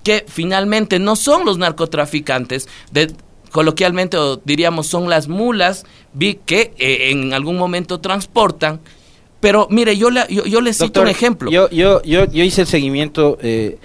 que 0.02 0.24
finalmente 0.28 0.98
no 0.98 1.16
son 1.16 1.44
los 1.44 1.58
narcotraficantes, 1.58 2.68
de, 2.90 3.12
coloquialmente 3.50 4.16
diríamos 4.44 4.86
son 4.86 5.10
las 5.10 5.28
mulas 5.28 5.84
vi 6.12 6.34
que 6.34 6.72
eh, 6.78 7.10
en 7.10 7.32
algún 7.32 7.56
momento 7.56 8.00
transportan. 8.00 8.80
Pero 9.40 9.68
mire, 9.70 9.96
yo, 9.96 10.10
le, 10.10 10.26
yo, 10.28 10.60
le 10.60 10.74
cito 10.74 11.00
un 11.00 11.08
ejemplo. 11.08 11.50
Yo, 11.50 11.70
yo, 11.70 12.02
yo, 12.02 12.30
yo 12.30 12.44
hice 12.44 12.62
el 12.62 12.66
seguimiento 12.66 13.38
eh, 13.40 13.78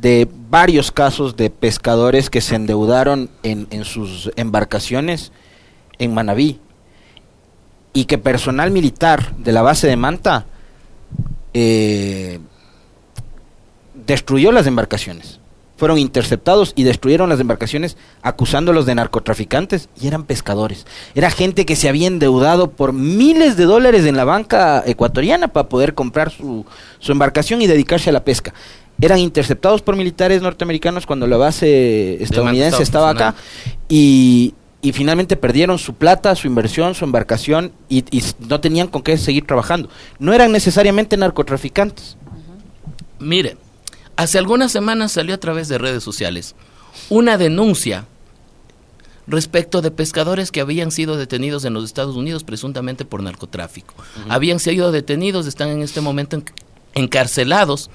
de 0.00 0.28
varios 0.50 0.92
casos 0.92 1.36
de 1.36 1.50
pescadores 1.50 2.30
que 2.30 2.40
se 2.40 2.54
endeudaron 2.54 3.28
en, 3.42 3.66
en 3.70 3.84
sus 3.84 4.30
embarcaciones 4.36 5.32
en 5.98 6.14
Manabí 6.14 6.60
y 7.92 8.04
que 8.04 8.18
personal 8.18 8.70
militar 8.70 9.34
de 9.36 9.52
la 9.52 9.62
base 9.62 9.88
de 9.88 9.96
Manta 9.96 10.46
eh, 11.54 12.38
destruyó 13.94 14.52
las 14.52 14.66
embarcaciones 14.66 15.40
fueron 15.84 15.98
interceptados 15.98 16.72
y 16.76 16.84
destruyeron 16.84 17.28
las 17.28 17.40
embarcaciones 17.40 17.98
acusándolos 18.22 18.86
de 18.86 18.94
narcotraficantes 18.94 19.90
y 20.00 20.06
eran 20.06 20.24
pescadores. 20.24 20.86
Era 21.14 21.30
gente 21.30 21.66
que 21.66 21.76
se 21.76 21.90
había 21.90 22.06
endeudado 22.06 22.70
por 22.70 22.94
miles 22.94 23.58
de 23.58 23.64
dólares 23.64 24.06
en 24.06 24.16
la 24.16 24.24
banca 24.24 24.82
ecuatoriana 24.86 25.48
para 25.48 25.68
poder 25.68 25.92
comprar 25.92 26.30
su, 26.30 26.64
su 27.00 27.12
embarcación 27.12 27.60
y 27.60 27.66
dedicarse 27.66 28.08
a 28.08 28.14
la 28.14 28.24
pesca. 28.24 28.54
Eran 28.98 29.18
interceptados 29.18 29.82
por 29.82 29.94
militares 29.94 30.40
norteamericanos 30.40 31.04
cuando 31.04 31.26
la 31.26 31.36
base 31.36 32.22
estadounidense 32.22 32.82
estaba 32.82 33.10
acá 33.10 33.34
y, 33.86 34.54
y 34.80 34.92
finalmente 34.92 35.36
perdieron 35.36 35.78
su 35.78 35.92
plata, 35.92 36.34
su 36.34 36.46
inversión, 36.46 36.94
su 36.94 37.04
embarcación 37.04 37.72
y, 37.90 38.04
no 38.48 38.58
tenían 38.58 38.88
con 38.88 39.02
qué 39.02 39.18
seguir 39.18 39.46
trabajando. 39.46 39.90
No 40.18 40.32
eran 40.32 40.50
necesariamente 40.50 41.18
narcotraficantes. 41.18 42.16
Mire, 43.18 43.58
Hace 44.16 44.38
algunas 44.38 44.72
semanas 44.72 45.12
salió 45.12 45.34
a 45.34 45.38
través 45.38 45.68
de 45.68 45.78
redes 45.78 46.04
sociales 46.04 46.54
una 47.10 47.36
denuncia 47.36 48.06
respecto 49.26 49.82
de 49.82 49.90
pescadores 49.90 50.52
que 50.52 50.60
habían 50.60 50.90
sido 50.90 51.16
detenidos 51.16 51.64
en 51.64 51.74
los 51.74 51.84
Estados 51.84 52.14
Unidos 52.14 52.44
presuntamente 52.44 53.04
por 53.04 53.22
narcotráfico. 53.22 53.94
Habían 54.28 54.60
sido 54.60 54.92
detenidos, 54.92 55.46
están 55.46 55.70
en 55.70 55.82
este 55.82 56.00
momento 56.00 56.42
encarcelados 56.94 57.90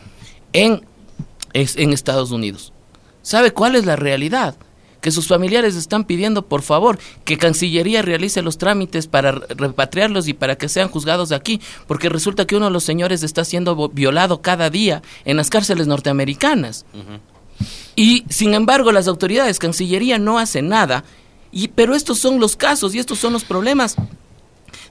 en, 0.53 0.83
en 1.53 1.93
Estados 1.93 2.31
Unidos. 2.31 2.73
¿Sabe 3.21 3.51
cuál 3.51 3.75
es 3.75 3.85
la 3.85 3.95
realidad? 3.95 4.55
Que 5.01 5.11
sus 5.11 5.27
familiares 5.27 5.75
están 5.75 6.03
pidiendo 6.03 6.45
por 6.45 6.61
favor 6.61 6.99
que 7.25 7.37
Cancillería 7.37 8.01
realice 8.01 8.41
los 8.41 8.57
trámites 8.57 9.07
para 9.07 9.31
repatriarlos 9.31 10.27
y 10.27 10.33
para 10.33 10.57
que 10.57 10.69
sean 10.69 10.89
juzgados 10.89 11.31
aquí, 11.31 11.61
porque 11.87 12.09
resulta 12.09 12.45
que 12.45 12.55
uno 12.55 12.65
de 12.65 12.71
los 12.71 12.83
señores 12.83 13.23
está 13.23 13.45
siendo 13.45 13.89
violado 13.89 14.41
cada 14.41 14.69
día 14.69 15.01
en 15.25 15.37
las 15.37 15.49
cárceles 15.49 15.87
norteamericanas. 15.87 16.85
Y 17.95 18.25
sin 18.29 18.53
embargo 18.53 18.91
las 18.91 19.07
autoridades, 19.07 19.59
Cancillería 19.59 20.17
no 20.17 20.39
hace 20.39 20.61
nada, 20.61 21.03
y, 21.51 21.69
pero 21.69 21.95
estos 21.95 22.19
son 22.19 22.39
los 22.39 22.55
casos 22.55 22.93
y 22.93 22.99
estos 22.99 23.19
son 23.19 23.33
los 23.33 23.43
problemas 23.43 23.95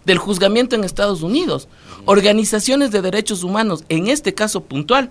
del 0.05 0.19
juzgamiento 0.19 0.75
en 0.75 0.85
Estados 0.85 1.23
Unidos. 1.23 1.69
Organizaciones 2.05 2.91
de 2.91 3.03
derechos 3.03 3.45
humanos, 3.45 3.85
en 3.89 4.09
este 4.09 4.35
caso 4.35 4.63
puntual, 4.65 5.11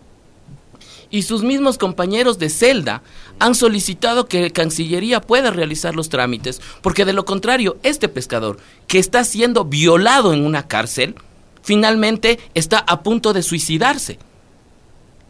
y 1.09 1.23
sus 1.23 1.43
mismos 1.43 1.77
compañeros 1.77 2.39
de 2.39 2.49
celda 2.49 3.01
han 3.39 3.55
solicitado 3.55 4.27
que 4.27 4.51
Cancillería 4.51 5.21
pueda 5.21 5.51
realizar 5.51 5.95
los 5.95 6.09
trámites, 6.09 6.61
porque 6.81 7.05
de 7.05 7.13
lo 7.13 7.25
contrario, 7.25 7.77
este 7.83 8.09
pescador 8.09 8.57
que 8.87 8.99
está 8.99 9.23
siendo 9.23 9.65
violado 9.65 10.33
en 10.33 10.45
una 10.45 10.67
cárcel, 10.67 11.15
finalmente 11.61 12.39
está 12.53 12.79
a 12.79 13.03
punto 13.03 13.33
de 13.33 13.43
suicidarse. 13.43 14.19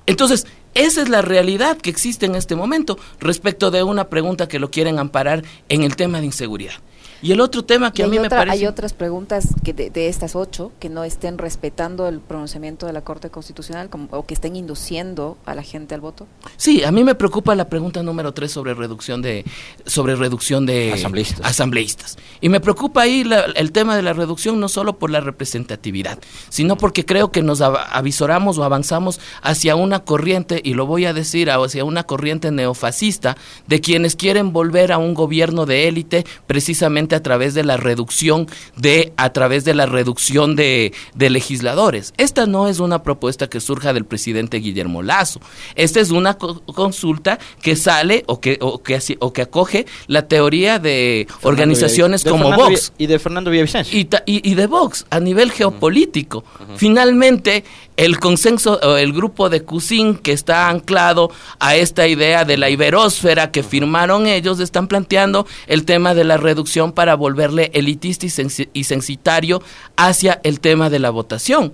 Entonces, 0.06 0.46
esa 0.74 1.02
es 1.02 1.10
la 1.10 1.22
realidad 1.22 1.78
que 1.78 1.90
existe 1.90 2.26
en 2.26 2.36
este 2.36 2.56
momento 2.56 3.00
respecto 3.20 3.72
de 3.72 3.84
una 3.84 4.10
pregunta 4.10 4.48
que 4.48 4.60
lo 4.60 4.70
quieren 4.70 5.00
amparar 5.00 5.44
en 5.70 5.84
el 5.84 5.96
tema 5.96 6.20
de 6.20 6.28
inseguridad. 6.28 6.76
Y 7.22 7.32
el 7.32 7.42
otro 7.42 7.64
tema 7.66 7.92
que 7.92 8.02
Y 8.02 8.04
a 8.04 8.06
hay 8.06 8.12
mí 8.12 8.20
me 8.20 8.30
parece... 8.30 8.58
Hay 8.58 8.66
otras 8.68 8.94
preguntas 8.94 9.48
que 9.64 9.74
de, 9.74 9.90
de 9.90 10.08
estas 10.08 10.36
ocho 10.36 10.72
que 10.80 10.90
no 10.90 11.04
estén 11.04 11.38
respetando 11.38 12.08
el 12.08 12.20
pronunciamiento 12.20 12.86
de 12.86 12.94
la 12.94 13.02
Corte 13.02 13.30
Constitucional 13.30 13.90
como- 13.90 14.08
o 14.12 14.26
que 14.26 14.34
estén 14.34 14.56
induciendo 14.56 15.38
a 15.46 15.56
la 15.56 15.64
gente 15.64 15.96
al 15.96 16.02
voto. 16.02 16.28
Sí, 16.58 16.84
a 16.84 16.92
mí 16.92 17.04
me 17.04 17.16
preocupa 17.16 17.56
la 17.56 17.70
pregunta 17.70 18.04
número 18.04 18.34
tres 18.34 18.52
sobre 18.52 18.74
reducción 18.74 19.22
de 19.22 19.44
sobre 19.86 20.16
reducción 20.16 20.66
de 20.66 20.94
Asambleístas. 20.94 21.46
asambleístas. 21.46 22.18
Y 22.42 22.50
me 22.50 22.60
preocupa 22.60 23.02
ahí 23.02 23.24
la- 23.24 23.46
el 23.56 23.72
tema 23.72 23.96
de 23.96 24.02
la 24.04 24.14
reducción 24.14 24.60
no 24.60 24.70
solo 24.70 24.98
por 25.00 25.10
la 25.10 25.20
representatividad, 25.20 26.20
sino 26.50 26.78
porque 26.78 27.06
creo 27.06 27.32
que 27.32 27.42
nos 27.42 27.62
av- 27.62 27.78
avisoramos 27.92 28.58
o 28.58 28.64
avanzamos 28.64 29.20
hacia 29.42 29.76
una 29.76 30.02
corriente 30.02 30.62
y 30.64 30.74
lo 30.74 30.86
voy 30.86 31.06
a 31.06 31.14
decir 31.14 31.50
hacia 31.50 31.84
una 31.84 32.04
corriente 32.04 32.52
neofascista 32.52 33.38
de 33.68 33.82
quienes 33.82 34.16
quieren 34.16 34.54
volver 34.54 34.92
a 34.92 34.98
un 34.98 35.14
gobierno 35.14 35.66
de 35.66 35.88
élite 35.88 36.26
precisamente 36.46 37.07
a 37.16 37.24
través 37.24 37.54
de 37.54 37.64
la 37.64 37.78
reducción 37.78 38.48
de 38.76 39.14
a 39.18 39.32
través 39.32 39.64
de 39.66 39.74
la 39.74 39.86
reducción 39.86 40.56
de, 40.56 40.94
de 41.16 41.30
legisladores. 41.30 42.14
Esta 42.18 42.46
no 42.46 42.68
es 42.68 42.80
una 42.80 43.04
propuesta 43.04 43.48
que 43.50 43.60
surja 43.60 43.94
del 43.94 44.06
presidente 44.06 44.58
Guillermo 44.58 45.04
Lazo. 45.04 45.40
Esta 45.76 46.00
es 46.00 46.12
una 46.12 46.38
co- 46.38 46.62
consulta 46.66 47.40
que 47.62 47.76
sale 47.76 48.24
o 48.28 48.40
que 48.40 48.58
o 48.62 48.82
que 48.84 48.96
así- 48.96 49.18
o 49.20 49.34
que 49.34 49.42
acoge 49.44 49.86
la 50.08 50.28
teoría 50.28 50.80
de 50.80 51.28
organizaciones 51.44 52.24
De 52.24 52.30
como 52.32 52.44
Fernando 52.50 52.70
Vox 52.70 52.94
Y 52.98 53.08
de 53.08 53.20
Fernando 53.20 53.52
Villavicencio. 53.52 53.98
y- 54.00 54.08
y 54.50 54.56
de 54.56 54.68
Vox 54.68 55.06
a 55.10 55.20
nivel 55.20 55.52
geopolítico. 55.52 56.44
Finalmente, 56.76 57.64
el 57.98 58.20
consenso, 58.20 58.98
el 58.98 59.12
grupo 59.12 59.50
de 59.50 59.63
Cusin 59.63 60.16
que 60.16 60.32
está 60.32 60.70
anclado 60.70 61.32
a 61.60 61.75
esta 61.75 62.08
idea 62.08 62.46
de 62.46 62.58
la 62.58 62.70
iberósfera 62.70 63.51
que 63.51 63.63
firmaron 63.63 64.27
ellos, 64.27 64.60
están 64.60 64.88
planteando 64.88 65.48
el 65.66 65.84
tema 65.84 66.13
de 66.13 66.24
la 66.24 66.38
reducción 66.38 66.94
para 66.94 67.16
volverle 67.16 67.72
elitista 67.74 68.25
y 68.74 68.84
censitario 68.84 69.62
hacia 69.98 70.39
el 70.44 70.60
tema 70.60 70.89
de 70.89 71.00
la 71.00 71.10
votación. 71.10 71.74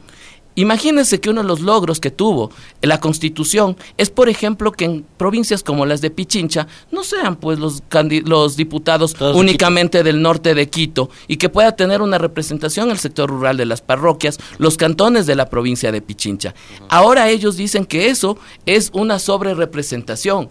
Imagínense 0.55 1.19
que 1.19 1.29
uno 1.29 1.41
de 1.41 1.47
los 1.47 1.61
logros 1.61 1.99
que 1.99 2.11
tuvo 2.11 2.51
la 2.81 2.99
Constitución 2.99 3.75
es, 3.97 4.09
por 4.09 4.29
ejemplo, 4.29 4.71
que 4.71 4.85
en 4.85 5.05
provincias 5.17 5.63
como 5.63 5.85
las 5.85 6.01
de 6.01 6.11
Pichincha 6.11 6.67
no 6.91 7.03
sean 7.03 7.35
pues 7.37 7.59
los, 7.59 7.81
los 8.25 8.55
diputados 8.55 9.13
Todos 9.13 9.35
de 9.35 9.39
únicamente 9.41 10.03
del 10.03 10.21
norte 10.21 10.53
de 10.53 10.69
Quito 10.69 11.09
y 11.27 11.37
que 11.37 11.49
pueda 11.49 11.75
tener 11.75 12.01
una 12.01 12.17
representación 12.17 12.91
el 12.91 12.99
sector 12.99 13.29
rural 13.29 13.57
de 13.57 13.65
las 13.65 13.81
parroquias, 13.81 14.39
los 14.57 14.77
cantones 14.77 15.25
de 15.25 15.35
la 15.35 15.49
provincia 15.49 15.91
de 15.91 16.01
Pichincha. 16.01 16.53
Ahora 16.89 17.29
ellos 17.29 17.57
dicen 17.57 17.85
que 17.85 18.09
eso 18.09 18.37
es 18.65 18.91
una 18.93 19.19
sobrerepresentación. 19.19 20.49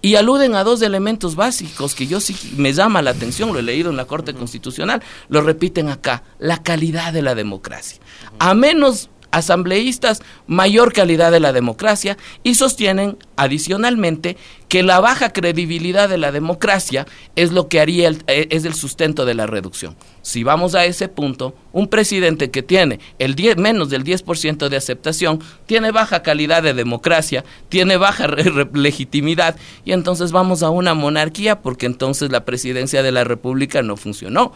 Y 0.00 0.14
aluden 0.14 0.54
a 0.54 0.62
dos 0.62 0.80
elementos 0.82 1.34
básicos 1.34 1.96
que 1.96 2.06
yo 2.06 2.20
sí 2.20 2.36
me 2.56 2.72
llama 2.72 3.02
la 3.02 3.10
atención, 3.10 3.52
lo 3.52 3.58
he 3.58 3.62
leído 3.62 3.90
en 3.90 3.96
la 3.96 4.04
Corte 4.04 4.32
Constitucional, 4.32 5.02
lo 5.28 5.40
repiten 5.40 5.88
acá, 5.88 6.22
la 6.38 6.62
calidad 6.62 7.12
de 7.12 7.22
la 7.22 7.34
democracia. 7.34 7.98
A 8.38 8.54
menos 8.54 9.10
asambleístas, 9.30 10.22
mayor 10.46 10.92
calidad 10.92 11.30
de 11.32 11.40
la 11.40 11.52
democracia 11.52 12.16
y 12.42 12.54
sostienen 12.54 13.18
adicionalmente 13.36 14.36
que 14.68 14.82
la 14.82 15.00
baja 15.00 15.32
credibilidad 15.32 16.08
de 16.08 16.18
la 16.18 16.32
democracia 16.32 17.06
es 17.36 17.52
lo 17.52 17.68
que 17.68 17.80
haría 17.80 18.08
el, 18.08 18.22
eh, 18.26 18.48
es 18.50 18.64
el 18.64 18.74
sustento 18.74 19.24
de 19.24 19.34
la 19.34 19.46
reducción. 19.46 19.96
Si 20.22 20.44
vamos 20.44 20.74
a 20.74 20.84
ese 20.84 21.08
punto, 21.08 21.54
un 21.72 21.88
presidente 21.88 22.50
que 22.50 22.62
tiene 22.62 23.00
el 23.18 23.34
10, 23.34 23.56
menos 23.56 23.88
del 23.88 24.04
10% 24.04 24.68
de 24.68 24.76
aceptación 24.76 25.42
tiene 25.66 25.90
baja 25.90 26.22
calidad 26.22 26.62
de 26.62 26.74
democracia, 26.74 27.44
tiene 27.68 27.96
baja 27.96 28.26
legitimidad 28.74 29.56
y 29.84 29.92
entonces 29.92 30.32
vamos 30.32 30.62
a 30.62 30.70
una 30.70 30.94
monarquía 30.94 31.60
porque 31.60 31.86
entonces 31.86 32.30
la 32.30 32.44
presidencia 32.44 33.02
de 33.02 33.12
la 33.12 33.24
república 33.24 33.82
no 33.82 33.96
funcionó. 33.96 34.52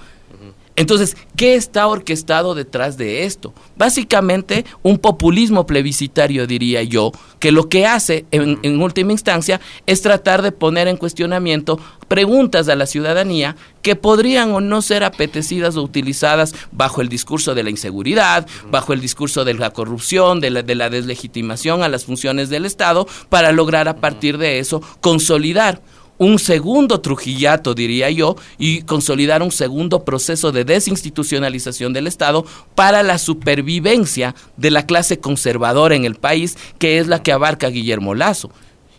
Entonces, 0.74 1.16
¿qué 1.36 1.54
está 1.54 1.86
orquestado 1.86 2.54
detrás 2.54 2.96
de 2.96 3.24
esto? 3.24 3.52
Básicamente, 3.76 4.64
un 4.82 4.98
populismo 4.98 5.66
plebiscitario, 5.66 6.46
diría 6.46 6.82
yo, 6.82 7.12
que 7.38 7.52
lo 7.52 7.68
que 7.68 7.86
hace, 7.86 8.24
en, 8.30 8.58
en 8.62 8.80
última 8.80 9.12
instancia, 9.12 9.60
es 9.86 10.00
tratar 10.00 10.40
de 10.40 10.52
poner 10.52 10.88
en 10.88 10.96
cuestionamiento 10.96 11.78
preguntas 12.08 12.68
a 12.68 12.74
la 12.74 12.86
ciudadanía 12.86 13.56
que 13.82 13.96
podrían 13.96 14.52
o 14.52 14.60
no 14.60 14.80
ser 14.80 15.04
apetecidas 15.04 15.76
o 15.76 15.82
utilizadas 15.82 16.54
bajo 16.70 17.02
el 17.02 17.08
discurso 17.08 17.54
de 17.54 17.64
la 17.64 17.70
inseguridad, 17.70 18.46
bajo 18.70 18.92
el 18.92 19.00
discurso 19.00 19.44
de 19.44 19.54
la 19.54 19.70
corrupción, 19.70 20.40
de 20.40 20.50
la, 20.50 20.62
de 20.62 20.74
la 20.74 20.88
deslegitimación 20.88 21.82
a 21.82 21.88
las 21.88 22.04
funciones 22.04 22.48
del 22.48 22.64
Estado, 22.64 23.06
para 23.28 23.52
lograr 23.52 23.88
a 23.88 23.96
partir 23.96 24.38
de 24.38 24.58
eso 24.58 24.82
consolidar 25.00 25.82
un 26.18 26.38
segundo 26.38 27.00
trujillato, 27.00 27.74
diría 27.74 28.10
yo, 28.10 28.36
y 28.58 28.82
consolidar 28.82 29.42
un 29.42 29.52
segundo 29.52 30.04
proceso 30.04 30.52
de 30.52 30.64
desinstitucionalización 30.64 31.92
del 31.92 32.06
Estado 32.06 32.44
para 32.74 33.02
la 33.02 33.18
supervivencia 33.18 34.34
de 34.56 34.70
la 34.70 34.86
clase 34.86 35.18
conservadora 35.18 35.96
en 35.96 36.04
el 36.04 36.14
país, 36.14 36.56
que 36.78 36.98
es 36.98 37.08
la 37.08 37.22
que 37.22 37.32
abarca 37.32 37.68
Guillermo 37.68 38.14
Lazo. 38.14 38.50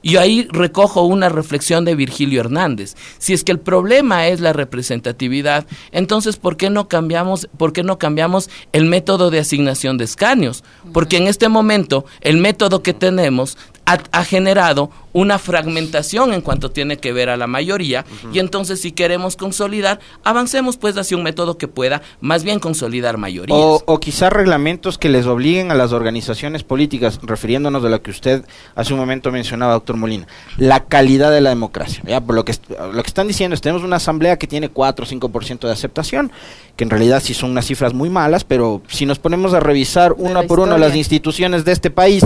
Y 0.05 0.17
ahí 0.17 0.45
recojo 0.51 1.03
una 1.03 1.29
reflexión 1.29 1.85
de 1.85 1.95
Virgilio 1.95 2.41
Hernández. 2.41 2.95
Si 3.19 3.31
es 3.31 3.45
que 3.45 3.53
el 3.53 3.59
problema 3.59 4.27
es 4.27 4.41
la 4.41 4.51
representatividad, 4.51 5.65
entonces 5.93 6.35
¿por 6.35 6.57
qué 6.57 6.69
no 6.69 6.89
cambiamos, 6.89 7.47
por 7.57 7.71
qué 7.71 7.83
no 7.83 7.97
cambiamos 7.97 8.49
el 8.73 8.83
método 8.83 9.31
de 9.31 9.39
asignación 9.39 9.97
de 9.97 10.03
escaños? 10.03 10.65
Porque 10.91 11.15
en 11.15 11.27
este 11.27 11.47
momento 11.47 12.05
el 12.19 12.35
método 12.35 12.83
que 12.83 12.93
tenemos 12.93 13.57
ha, 13.85 13.99
ha 14.11 14.23
generado 14.23 14.89
una 15.13 15.37
fragmentación 15.37 16.33
en 16.33 16.41
cuanto 16.41 16.71
tiene 16.71 16.97
que 16.97 17.13
ver 17.13 17.29
a 17.29 17.37
la 17.37 17.47
mayoría 17.47 18.03
y 18.33 18.39
entonces 18.39 18.81
si 18.81 18.91
queremos 18.91 19.35
consolidar, 19.35 19.99
avancemos 20.23 20.77
pues 20.77 20.97
hacia 20.97 21.15
un 21.15 21.23
método 21.23 21.57
que 21.57 21.67
pueda 21.67 22.01
más 22.19 22.43
bien 22.43 22.59
consolidar 22.59 23.17
mayorías. 23.17 23.57
O, 23.57 23.83
o 23.85 23.99
quizás 23.99 24.33
reglamentos 24.33 24.97
que 24.97 25.09
les 25.09 25.25
obliguen 25.27 25.71
a 25.71 25.75
las 25.75 25.93
organizaciones 25.93 26.63
políticas, 26.63 27.19
refiriéndonos 27.21 27.83
de 27.83 27.89
lo 27.89 28.01
que 28.01 28.11
usted 28.11 28.43
hace 28.75 28.93
un 28.93 28.99
momento 28.99 29.31
mencionaba, 29.31 29.73
doctor 29.73 29.97
Molina, 29.97 30.27
la 30.57 30.85
calidad 30.85 31.31
de 31.31 31.41
la 31.41 31.49
democracia. 31.49 32.03
¿ya? 32.05 32.19
Por 32.19 32.35
lo 32.35 32.43
que, 32.43 32.55
lo 32.69 33.03
que 33.03 33.07
están 33.07 33.27
diciendo 33.27 33.53
es 33.53 33.61
tenemos 33.61 33.83
una 33.83 33.97
asamblea 33.97 34.37
que 34.37 34.47
tiene 34.47 34.69
4 34.69 35.05
o 35.05 35.07
5% 35.07 35.59
de 35.59 35.71
aceptación, 35.71 36.31
que 36.75 36.83
en 36.83 36.89
realidad 36.89 37.21
sí 37.23 37.33
son 37.33 37.51
unas 37.51 37.65
cifras 37.65 37.93
muy 37.93 38.09
malas, 38.09 38.43
pero 38.43 38.81
si 38.87 39.05
nos 39.05 39.19
ponemos 39.19 39.53
a 39.53 39.59
revisar 39.59 40.13
una 40.13 40.43
por 40.43 40.59
una 40.59 40.71
las 40.71 40.87
historia. 40.87 40.97
instituciones 40.97 41.65
de 41.65 41.71
este 41.71 41.91
país, 41.91 42.23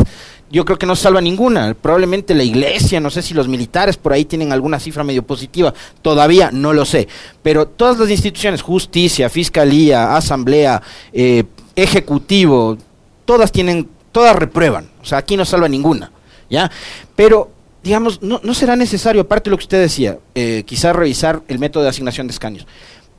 yo 0.49 0.63
creo 0.63 0.77
que 0.77 0.86
no 0.86 0.95
salva 0.95 1.19
ninguna. 1.19 1.73
Probablemente 1.73 2.33
la 2.33 2.43
iglesia, 2.43 3.01
no 3.01 3.10
sé 3.10 3.21
si 3.21 3.33
los 3.33 3.49
militares 3.49 3.97
por 3.97 4.13
ahí 4.13 4.23
tienen 4.23 4.53
alguna 4.53 4.79
cifra 4.79 5.03
medio 5.03 5.23
positiva, 5.23 5.73
todavía 6.01 6.49
no 6.51 6.71
lo 6.71 6.86
sé. 6.86 7.10
Pero 7.43 7.67
todas 7.67 7.99
las 7.99 8.10
instituciones, 8.10 8.62
justicia, 8.62 9.29
fiscalía, 9.29 10.15
asamblea, 10.15 10.81
eh, 11.12 11.43
ejecutivo, 11.75 12.77
todas 13.25 13.51
tienen, 13.51 13.89
todas 14.13 14.36
reprueban. 14.36 14.89
O 15.01 15.05
sea, 15.05 15.17
aquí 15.17 15.36
no 15.36 15.43
salva 15.43 15.67
ninguna. 15.67 16.12
¿Ya? 16.49 16.71
Pero, 17.17 17.51
digamos, 17.83 18.21
no, 18.21 18.39
no 18.41 18.53
será 18.53 18.77
necesario, 18.77 19.23
aparte 19.23 19.49
de 19.49 19.51
lo 19.51 19.57
que 19.57 19.65
usted 19.65 19.81
decía, 19.81 20.17
eh, 20.33 20.63
quizás 20.65 20.95
revisar 20.95 21.41
el 21.49 21.60
método 21.60 21.83
de 21.83 21.89
asignación 21.89 22.27
de 22.27 22.31
escaños 22.31 22.65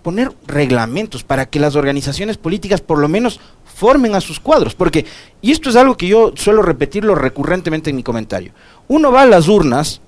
poner 0.03 0.33
reglamentos 0.47 1.23
para 1.25 1.47
que 1.47 1.61
las 1.61 1.77
organizaciones 1.77 2.37
políticas 2.37 2.81
por 2.81 2.99
lo 2.99 3.09
menos 3.09 3.41
formen 3.65 4.15
a 4.15 4.21
sus 4.21 4.41
cuadros, 4.41 4.75
porque, 4.75 5.05
y 5.43 5.53
esto 5.53 5.71
es 5.71 5.77
algo 5.77 5.97
que 5.97 6.09
yo 6.09 6.33
suelo 6.37 6.63
repetirlo 6.63 7.15
recurrentemente 7.15 7.91
en 7.91 7.97
mi 7.97 8.03
comentario, 8.03 8.53
uno 8.89 9.13
va 9.13 9.23
a 9.23 9.27
las 9.27 9.49
urnas 9.49 10.01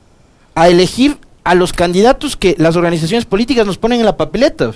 a 0.55 0.69
elegir 0.69 1.19
a 1.45 1.55
los 1.55 1.73
candidatos 1.73 2.37
que 2.37 2.55
las 2.59 2.77
organizaciones 2.77 3.25
políticas 3.25 3.67
nos 3.67 3.79
ponen 3.79 4.01
en 4.01 4.07
la 4.07 4.17
papeleta, 4.17 4.67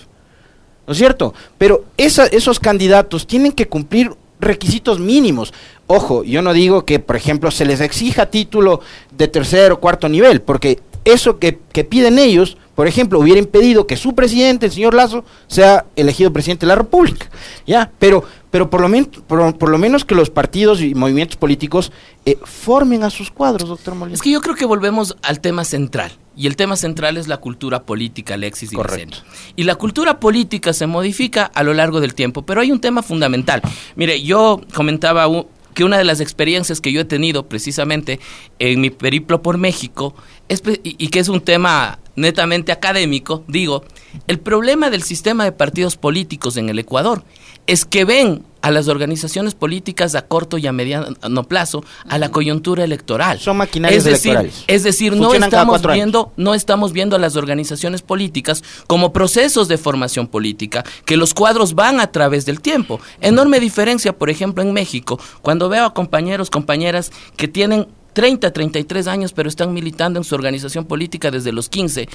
¿no 0.86 0.92
es 0.92 0.98
cierto? 0.98 1.34
Pero 1.58 1.84
esa- 1.96 2.26
esos 2.26 2.60
candidatos 2.60 3.26
tienen 3.26 3.52
que 3.52 3.66
cumplir 3.68 4.12
requisitos 4.40 4.98
mínimos. 5.00 5.52
Ojo, 5.86 6.22
yo 6.24 6.42
no 6.42 6.52
digo 6.52 6.84
que, 6.84 6.98
por 6.98 7.16
ejemplo, 7.16 7.50
se 7.50 7.64
les 7.64 7.80
exija 7.80 8.26
título 8.26 8.80
de 9.16 9.28
tercer 9.28 9.72
o 9.72 9.80
cuarto 9.80 10.08
nivel, 10.08 10.40
porque 10.42 10.80
eso 11.04 11.38
que, 11.38 11.58
que 11.72 11.84
piden 11.84 12.18
ellos, 12.18 12.56
por 12.74 12.86
ejemplo, 12.86 13.18
hubiera 13.20 13.38
impedido 13.38 13.86
que 13.86 13.96
su 13.96 14.14
presidente, 14.14 14.66
el 14.66 14.72
señor 14.72 14.94
Lazo, 14.94 15.24
sea 15.46 15.84
elegido 15.96 16.32
presidente 16.32 16.66
de 16.66 16.68
la 16.68 16.76
República. 16.76 17.28
¿Ya? 17.66 17.90
Pero, 17.98 18.24
pero 18.50 18.68
por, 18.70 18.80
lo 18.80 18.88
men- 18.88 19.06
por, 19.26 19.56
por 19.56 19.68
lo 19.68 19.78
menos 19.78 20.04
que 20.04 20.14
los 20.14 20.30
partidos 20.30 20.80
y 20.80 20.94
movimientos 20.94 21.36
políticos 21.36 21.92
eh, 22.24 22.38
formen 22.42 23.04
a 23.04 23.10
sus 23.10 23.30
cuadros, 23.30 23.68
doctor 23.68 23.94
Molina. 23.94 24.14
Es 24.14 24.22
que 24.22 24.30
yo 24.30 24.40
creo 24.40 24.54
que 24.54 24.64
volvemos 24.64 25.16
al 25.22 25.40
tema 25.40 25.64
central. 25.64 26.12
Y 26.36 26.48
el 26.48 26.56
tema 26.56 26.74
central 26.74 27.16
es 27.16 27.28
la 27.28 27.36
cultura 27.36 27.84
política, 27.84 28.34
Alexis 28.34 28.72
y 28.72 28.74
Correcto. 28.74 29.18
Vicente. 29.20 29.52
Y 29.54 29.62
la 29.62 29.76
cultura 29.76 30.18
política 30.18 30.72
se 30.72 30.88
modifica 30.88 31.44
a 31.44 31.62
lo 31.62 31.74
largo 31.74 32.00
del 32.00 32.14
tiempo, 32.14 32.42
pero 32.42 32.60
hay 32.60 32.72
un 32.72 32.80
tema 32.80 33.04
fundamental. 33.04 33.62
Mire, 33.94 34.20
yo 34.20 34.60
comentaba 34.74 35.26
que 35.74 35.84
una 35.84 35.96
de 35.96 36.02
las 36.04 36.20
experiencias 36.20 36.80
que 36.80 36.90
yo 36.92 37.00
he 37.00 37.04
tenido 37.04 37.48
precisamente 37.48 38.18
en 38.58 38.80
mi 38.80 38.90
periplo 38.90 39.42
por 39.42 39.58
México, 39.58 40.14
y, 40.48 41.08
que 41.08 41.18
es 41.18 41.28
un 41.28 41.40
tema 41.40 41.98
netamente 42.16 42.72
académico, 42.72 43.44
digo, 43.48 43.84
el 44.26 44.38
problema 44.38 44.90
del 44.90 45.02
sistema 45.02 45.44
de 45.44 45.52
partidos 45.52 45.96
políticos 45.96 46.56
en 46.56 46.68
el 46.68 46.78
Ecuador 46.78 47.24
es 47.66 47.84
que 47.84 48.04
ven 48.04 48.44
a 48.60 48.70
las 48.70 48.88
organizaciones 48.88 49.54
políticas 49.54 50.14
a 50.14 50.22
corto 50.26 50.58
y 50.58 50.66
a 50.66 50.72
mediano 50.72 51.44
plazo 51.44 51.84
a 52.08 52.18
la 52.18 52.30
coyuntura 52.30 52.84
electoral. 52.84 53.38
Son 53.38 53.56
maquinarias 53.56 53.98
es 53.98 54.04
decir, 54.04 54.30
electorales. 54.32 54.64
Es 54.66 54.82
decir, 54.82 55.16
no 55.16 55.34
estamos 55.34 55.82
viendo, 55.82 56.32
no 56.36 56.54
estamos 56.54 56.92
viendo 56.92 57.16
a 57.16 57.18
las 57.18 57.36
organizaciones 57.36 58.02
políticas 58.02 58.62
como 58.86 59.12
procesos 59.12 59.68
de 59.68 59.76
formación 59.76 60.28
política, 60.28 60.84
que 61.04 61.16
los 61.16 61.34
cuadros 61.34 61.74
van 61.74 62.00
a 62.00 62.10
través 62.10 62.46
del 62.46 62.60
tiempo. 62.60 63.00
Enorme 63.20 63.60
diferencia, 63.60 64.16
por 64.16 64.30
ejemplo, 64.30 64.62
en 64.62 64.72
México, 64.72 65.18
cuando 65.42 65.68
veo 65.68 65.84
a 65.84 65.94
compañeros, 65.94 66.48
compañeras 66.48 67.12
que 67.36 67.48
tienen 67.48 67.88
30, 68.14 68.52
33 68.52 69.06
años, 69.06 69.32
pero 69.32 69.48
están 69.48 69.74
militando 69.74 70.18
en 70.18 70.24
su 70.24 70.34
organización 70.34 70.86
política 70.86 71.30
desde 71.30 71.52
los 71.52 71.68
15, 71.68 72.08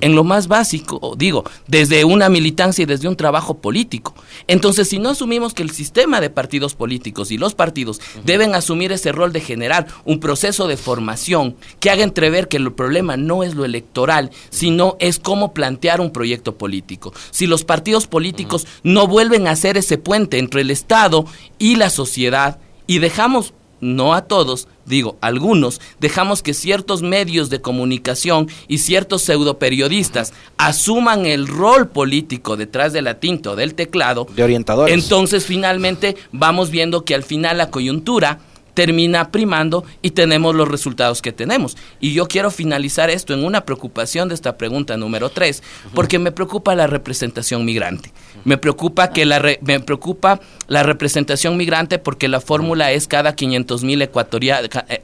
en 0.00 0.14
lo 0.14 0.24
más 0.24 0.48
básico, 0.48 1.14
digo, 1.16 1.44
desde 1.68 2.04
una 2.04 2.28
militancia 2.28 2.82
y 2.82 2.86
desde 2.86 3.06
un 3.06 3.16
trabajo 3.16 3.58
político. 3.58 4.14
Entonces, 4.48 4.88
si 4.88 4.98
no 4.98 5.10
asumimos 5.10 5.54
que 5.54 5.62
el 5.62 5.70
sistema 5.70 6.20
de 6.20 6.30
partidos 6.30 6.74
políticos 6.74 7.30
y 7.30 7.38
los 7.38 7.54
partidos 7.54 8.00
deben 8.24 8.54
asumir 8.54 8.90
ese 8.92 9.12
rol 9.12 9.32
de 9.32 9.40
generar 9.40 9.86
un 10.04 10.18
proceso 10.18 10.66
de 10.66 10.76
formación 10.76 11.56
que 11.78 11.90
haga 11.90 12.02
entrever 12.02 12.48
que 12.48 12.56
el 12.56 12.72
problema 12.72 13.16
no 13.16 13.42
es 13.42 13.54
lo 13.54 13.64
electoral, 13.64 14.30
sino 14.50 14.96
es 14.98 15.18
cómo 15.18 15.52
plantear 15.52 16.00
un 16.00 16.10
proyecto 16.10 16.56
político. 16.56 17.12
Si 17.30 17.46
los 17.46 17.64
partidos 17.64 18.06
políticos 18.06 18.66
no 18.82 19.06
vuelven 19.06 19.46
a 19.46 19.52
hacer 19.52 19.76
ese 19.76 19.98
puente 19.98 20.38
entre 20.38 20.62
el 20.62 20.70
Estado 20.70 21.26
y 21.58 21.76
la 21.76 21.90
sociedad, 21.90 22.58
y 22.86 22.98
dejamos 22.98 23.54
no 23.82 24.14
a 24.14 24.22
todos, 24.22 24.68
digo, 24.86 25.18
algunos, 25.20 25.80
dejamos 26.00 26.42
que 26.42 26.54
ciertos 26.54 27.02
medios 27.02 27.50
de 27.50 27.60
comunicación 27.60 28.48
y 28.68 28.78
ciertos 28.78 29.22
pseudoperiodistas 29.22 30.32
asuman 30.56 31.26
el 31.26 31.48
rol 31.48 31.88
político 31.88 32.56
detrás 32.56 32.92
de 32.92 33.02
la 33.02 33.18
tinta 33.18 33.50
o 33.50 33.56
del 33.56 33.74
teclado. 33.74 34.26
De 34.34 34.44
orientadores. 34.44 34.94
Entonces, 34.94 35.44
finalmente, 35.44 36.16
vamos 36.30 36.70
viendo 36.70 37.04
que 37.04 37.16
al 37.16 37.24
final 37.24 37.58
la 37.58 37.70
coyuntura 37.70 38.38
termina 38.74 39.30
primando 39.30 39.84
y 40.02 40.10
tenemos 40.10 40.54
los 40.54 40.68
resultados 40.68 41.22
que 41.22 41.32
tenemos. 41.32 41.76
Y 42.00 42.12
yo 42.12 42.26
quiero 42.26 42.50
finalizar 42.50 43.10
esto 43.10 43.34
en 43.34 43.44
una 43.44 43.64
preocupación 43.64 44.28
de 44.28 44.34
esta 44.34 44.56
pregunta 44.56 44.96
número 44.96 45.30
tres, 45.30 45.62
porque 45.94 46.18
me 46.18 46.32
preocupa 46.32 46.74
la 46.74 46.86
representación 46.86 47.64
migrante. 47.64 48.12
Me 48.44 48.58
preocupa 48.58 49.10
que 49.10 49.24
la 49.24 49.42
me 49.60 49.80
preocupa 49.80 50.40
la 50.68 50.82
representación 50.82 51.56
migrante 51.56 51.98
porque 51.98 52.28
la 52.28 52.40
fórmula 52.40 52.92
es 52.92 53.06
cada 53.06 53.34
500 53.34 53.84
mil 53.84 54.02
eh, 54.02 54.10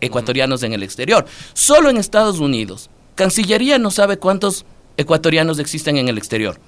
ecuatorianos 0.00 0.62
en 0.62 0.72
el 0.72 0.82
exterior. 0.82 1.26
Solo 1.52 1.90
en 1.90 1.96
Estados 1.96 2.38
Unidos, 2.38 2.90
Cancillería 3.14 3.78
no 3.78 3.90
sabe 3.90 4.18
cuántos 4.18 4.64
ecuatorianos 4.96 5.58
existen 5.58 5.96
en 5.96 6.08
el 6.08 6.18
exterior. 6.18 6.60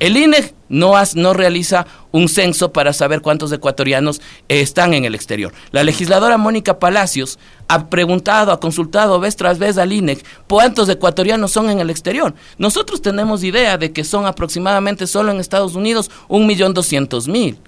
El 0.00 0.16
INE 0.16 0.54
no, 0.68 0.94
no 1.14 1.34
realiza 1.34 1.86
un 2.12 2.28
censo 2.28 2.72
para 2.72 2.92
saber 2.92 3.20
cuántos 3.20 3.52
ecuatorianos 3.52 4.20
están 4.48 4.94
en 4.94 5.04
el 5.04 5.14
exterior. 5.14 5.52
La 5.70 5.84
legisladora 5.84 6.38
Mónica 6.38 6.78
Palacios 6.78 7.38
ha 7.68 7.88
preguntado, 7.88 8.52
ha 8.52 8.60
consultado 8.60 9.20
vez 9.20 9.36
tras 9.36 9.58
vez 9.58 9.78
al 9.78 9.92
INEC 9.92 10.24
cuántos 10.48 10.88
ecuatorianos 10.88 11.52
son 11.52 11.70
en 11.70 11.80
el 11.80 11.90
exterior. 11.90 12.34
Nosotros 12.58 13.02
tenemos 13.02 13.44
idea 13.44 13.78
de 13.78 13.92
que 13.92 14.04
son 14.04 14.26
aproximadamente 14.26 15.06
solo 15.06 15.30
en 15.30 15.40
Estados 15.40 15.74
Unidos 15.74 16.10
un 16.28 16.46
millón 16.46 16.74
doscientos 16.74 17.28
mil. 17.28 17.58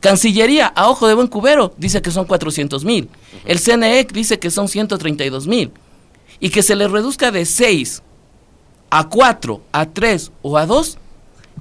Cancillería, 0.00 0.68
a 0.68 0.88
ojo 0.88 1.08
de 1.08 1.14
buen 1.14 1.26
cubero, 1.26 1.74
dice 1.76 2.00
que 2.02 2.12
son 2.12 2.24
cuatrocientos 2.24 2.84
mil. 2.84 3.08
El 3.44 3.58
CNEC 3.58 4.12
dice 4.12 4.38
que 4.38 4.50
son 4.50 4.68
ciento 4.68 4.96
treinta 4.96 5.24
y 5.24 5.30
dos 5.30 5.48
mil. 5.48 5.72
Y 6.38 6.50
que 6.50 6.62
se 6.62 6.76
le 6.76 6.86
reduzca 6.86 7.32
de 7.32 7.44
seis 7.44 8.02
a 8.90 9.08
cuatro, 9.08 9.60
a 9.72 9.86
tres 9.86 10.30
o 10.40 10.56
a 10.56 10.66
dos 10.66 10.98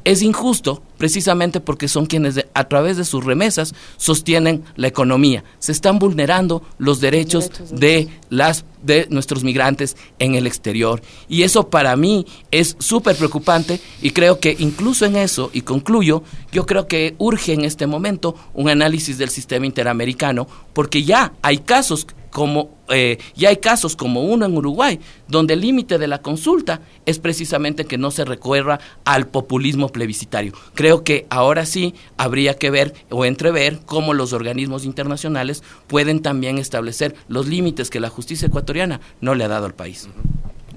es 0.07 0.21
injusto 0.21 0.81
precisamente 0.97 1.59
porque 1.59 1.89
son 1.89 2.05
quienes 2.05 2.45
a 2.53 2.63
través 2.69 2.95
de 2.95 3.03
sus 3.03 3.25
remesas 3.25 3.75
sostienen 3.97 4.63
la 4.77 4.87
economía. 4.87 5.43
Se 5.59 5.73
están 5.73 5.99
vulnerando 5.99 6.63
los 6.77 7.01
derechos, 7.01 7.51
de 7.71 8.07
las 8.29 8.63
de 8.81 9.05
nuestros 9.09 9.43
migrantes 9.43 9.97
en 10.19 10.35
el 10.35 10.47
exterior 10.47 11.01
y 11.27 11.43
eso 11.43 11.69
para 11.69 11.97
mí 11.97 12.25
es 12.51 12.77
súper 12.79 13.17
preocupante 13.17 13.81
y 14.01 14.11
creo 14.11 14.39
que 14.39 14.55
incluso 14.59 15.05
en 15.05 15.17
eso 15.17 15.49
y 15.51 15.61
concluyo, 15.61 16.23
yo 16.53 16.65
creo 16.65 16.87
que 16.87 17.15
urge 17.17 17.51
en 17.51 17.65
este 17.65 17.85
momento 17.85 18.35
un 18.53 18.69
análisis 18.69 19.17
del 19.17 19.29
sistema 19.29 19.65
interamericano 19.65 20.47
porque 20.71 21.03
ya 21.03 21.33
hay 21.41 21.57
casos 21.57 22.07
como 22.31 22.76
eh, 22.89 23.17
ya 23.35 23.49
hay 23.49 23.57
casos 23.57 23.95
como 23.95 24.23
uno 24.23 24.45
en 24.45 24.55
Uruguay, 24.55 24.99
donde 25.27 25.53
el 25.53 25.61
límite 25.61 25.97
de 25.97 26.07
la 26.07 26.21
consulta 26.21 26.81
es 27.05 27.19
precisamente 27.19 27.85
que 27.85 27.97
no 27.97 28.11
se 28.11 28.25
recuerra 28.25 28.79
al 29.05 29.27
populismo 29.27 29.89
plebiscitario. 29.89 30.53
Creo 30.73 31.03
que 31.03 31.25
ahora 31.29 31.65
sí 31.65 31.93
habría 32.17 32.55
que 32.55 32.69
ver 32.69 32.93
o 33.09 33.25
entrever 33.25 33.79
cómo 33.85 34.13
los 34.13 34.33
organismos 34.33 34.85
internacionales 34.85 35.63
pueden 35.87 36.21
también 36.21 36.57
establecer 36.57 37.15
los 37.27 37.47
límites 37.47 37.89
que 37.89 37.99
la 37.99 38.09
justicia 38.09 38.47
ecuatoriana 38.47 39.01
no 39.21 39.35
le 39.35 39.43
ha 39.43 39.47
dado 39.47 39.65
al 39.65 39.73
país. 39.73 40.07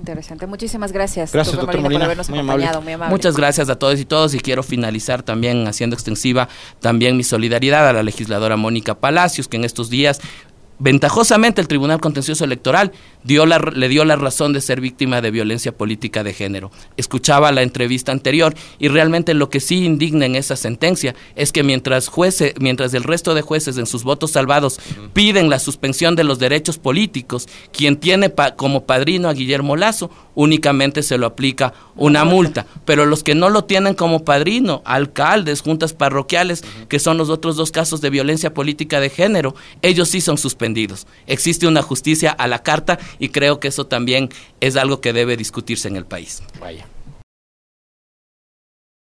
Interesante. 0.00 0.46
Muchísimas 0.46 0.92
gracias, 0.92 1.32
gracias 1.32 1.56
doctor, 1.56 1.78
Molina, 1.78 1.98
por 1.98 2.04
habernos 2.04 2.30
acompañado. 2.30 2.80
Muy 2.80 2.94
amable. 2.94 3.12
Muchas 3.12 3.36
gracias 3.36 3.68
a 3.68 3.78
todos 3.78 4.00
y 4.00 4.06
todos 4.06 4.32
y 4.32 4.40
quiero 4.40 4.62
finalizar 4.62 5.22
también 5.22 5.68
haciendo 5.68 5.94
extensiva 5.94 6.48
también 6.80 7.18
mi 7.18 7.22
solidaridad 7.22 7.86
a 7.86 7.92
la 7.92 8.02
legisladora 8.02 8.56
Mónica 8.56 8.94
Palacios, 8.94 9.46
que 9.46 9.58
en 9.58 9.64
estos 9.64 9.90
días 9.90 10.20
ventajosamente 10.80 11.60
el 11.60 11.68
Tribunal 11.68 12.00
Contencioso 12.00 12.44
Electoral 12.44 12.90
dio 13.22 13.46
la, 13.46 13.58
le 13.58 13.88
dio 13.88 14.04
la 14.04 14.16
razón 14.16 14.52
de 14.52 14.60
ser 14.60 14.80
víctima 14.80 15.20
de 15.20 15.30
violencia 15.30 15.72
política 15.72 16.24
de 16.24 16.32
género. 16.32 16.72
Escuchaba 16.96 17.52
la 17.52 17.62
entrevista 17.62 18.12
anterior 18.12 18.54
y 18.78 18.88
realmente 18.88 19.34
lo 19.34 19.50
que 19.50 19.60
sí 19.60 19.84
indigna 19.84 20.26
en 20.26 20.34
esa 20.34 20.56
sentencia 20.56 21.14
es 21.36 21.52
que 21.52 21.62
mientras 21.62 22.08
jueces, 22.08 22.54
mientras 22.58 22.94
el 22.94 23.04
resto 23.04 23.34
de 23.34 23.42
jueces 23.42 23.76
en 23.76 23.86
sus 23.86 24.02
votos 24.02 24.32
salvados 24.32 24.80
piden 25.12 25.50
la 25.50 25.58
suspensión 25.58 26.16
de 26.16 26.24
los 26.24 26.38
derechos 26.38 26.78
políticos, 26.78 27.46
quien 27.72 27.96
tiene 27.96 28.32
como 28.56 28.86
padrino 28.86 29.28
a 29.28 29.34
Guillermo 29.34 29.76
Lazo 29.76 30.10
únicamente 30.34 31.02
se 31.02 31.18
lo 31.18 31.26
aplica 31.26 31.74
una 31.96 32.24
multa, 32.24 32.64
pero 32.86 33.04
los 33.04 33.22
que 33.22 33.34
no 33.34 33.50
lo 33.50 33.64
tienen 33.64 33.94
como 33.94 34.24
padrino, 34.24 34.80
alcaldes, 34.86 35.60
juntas 35.60 35.92
parroquiales, 35.92 36.64
que 36.88 36.98
son 36.98 37.18
los 37.18 37.28
otros 37.28 37.56
dos 37.56 37.70
casos 37.70 38.00
de 38.00 38.08
violencia 38.08 38.54
política 38.54 39.00
de 39.00 39.10
género, 39.10 39.54
ellos 39.82 40.08
sí 40.08 40.22
son 40.22 40.38
suspendidos. 40.38 40.69
Existe 41.26 41.66
una 41.66 41.82
justicia 41.82 42.30
a 42.30 42.46
la 42.48 42.62
carta 42.62 42.98
y 43.18 43.30
creo 43.30 43.60
que 43.60 43.68
eso 43.68 43.86
también 43.86 44.30
es 44.60 44.76
algo 44.76 45.00
que 45.00 45.12
debe 45.12 45.36
discutirse 45.36 45.88
en 45.88 45.96
el 45.96 46.04
país. 46.04 46.42
Vaya. 46.60 46.86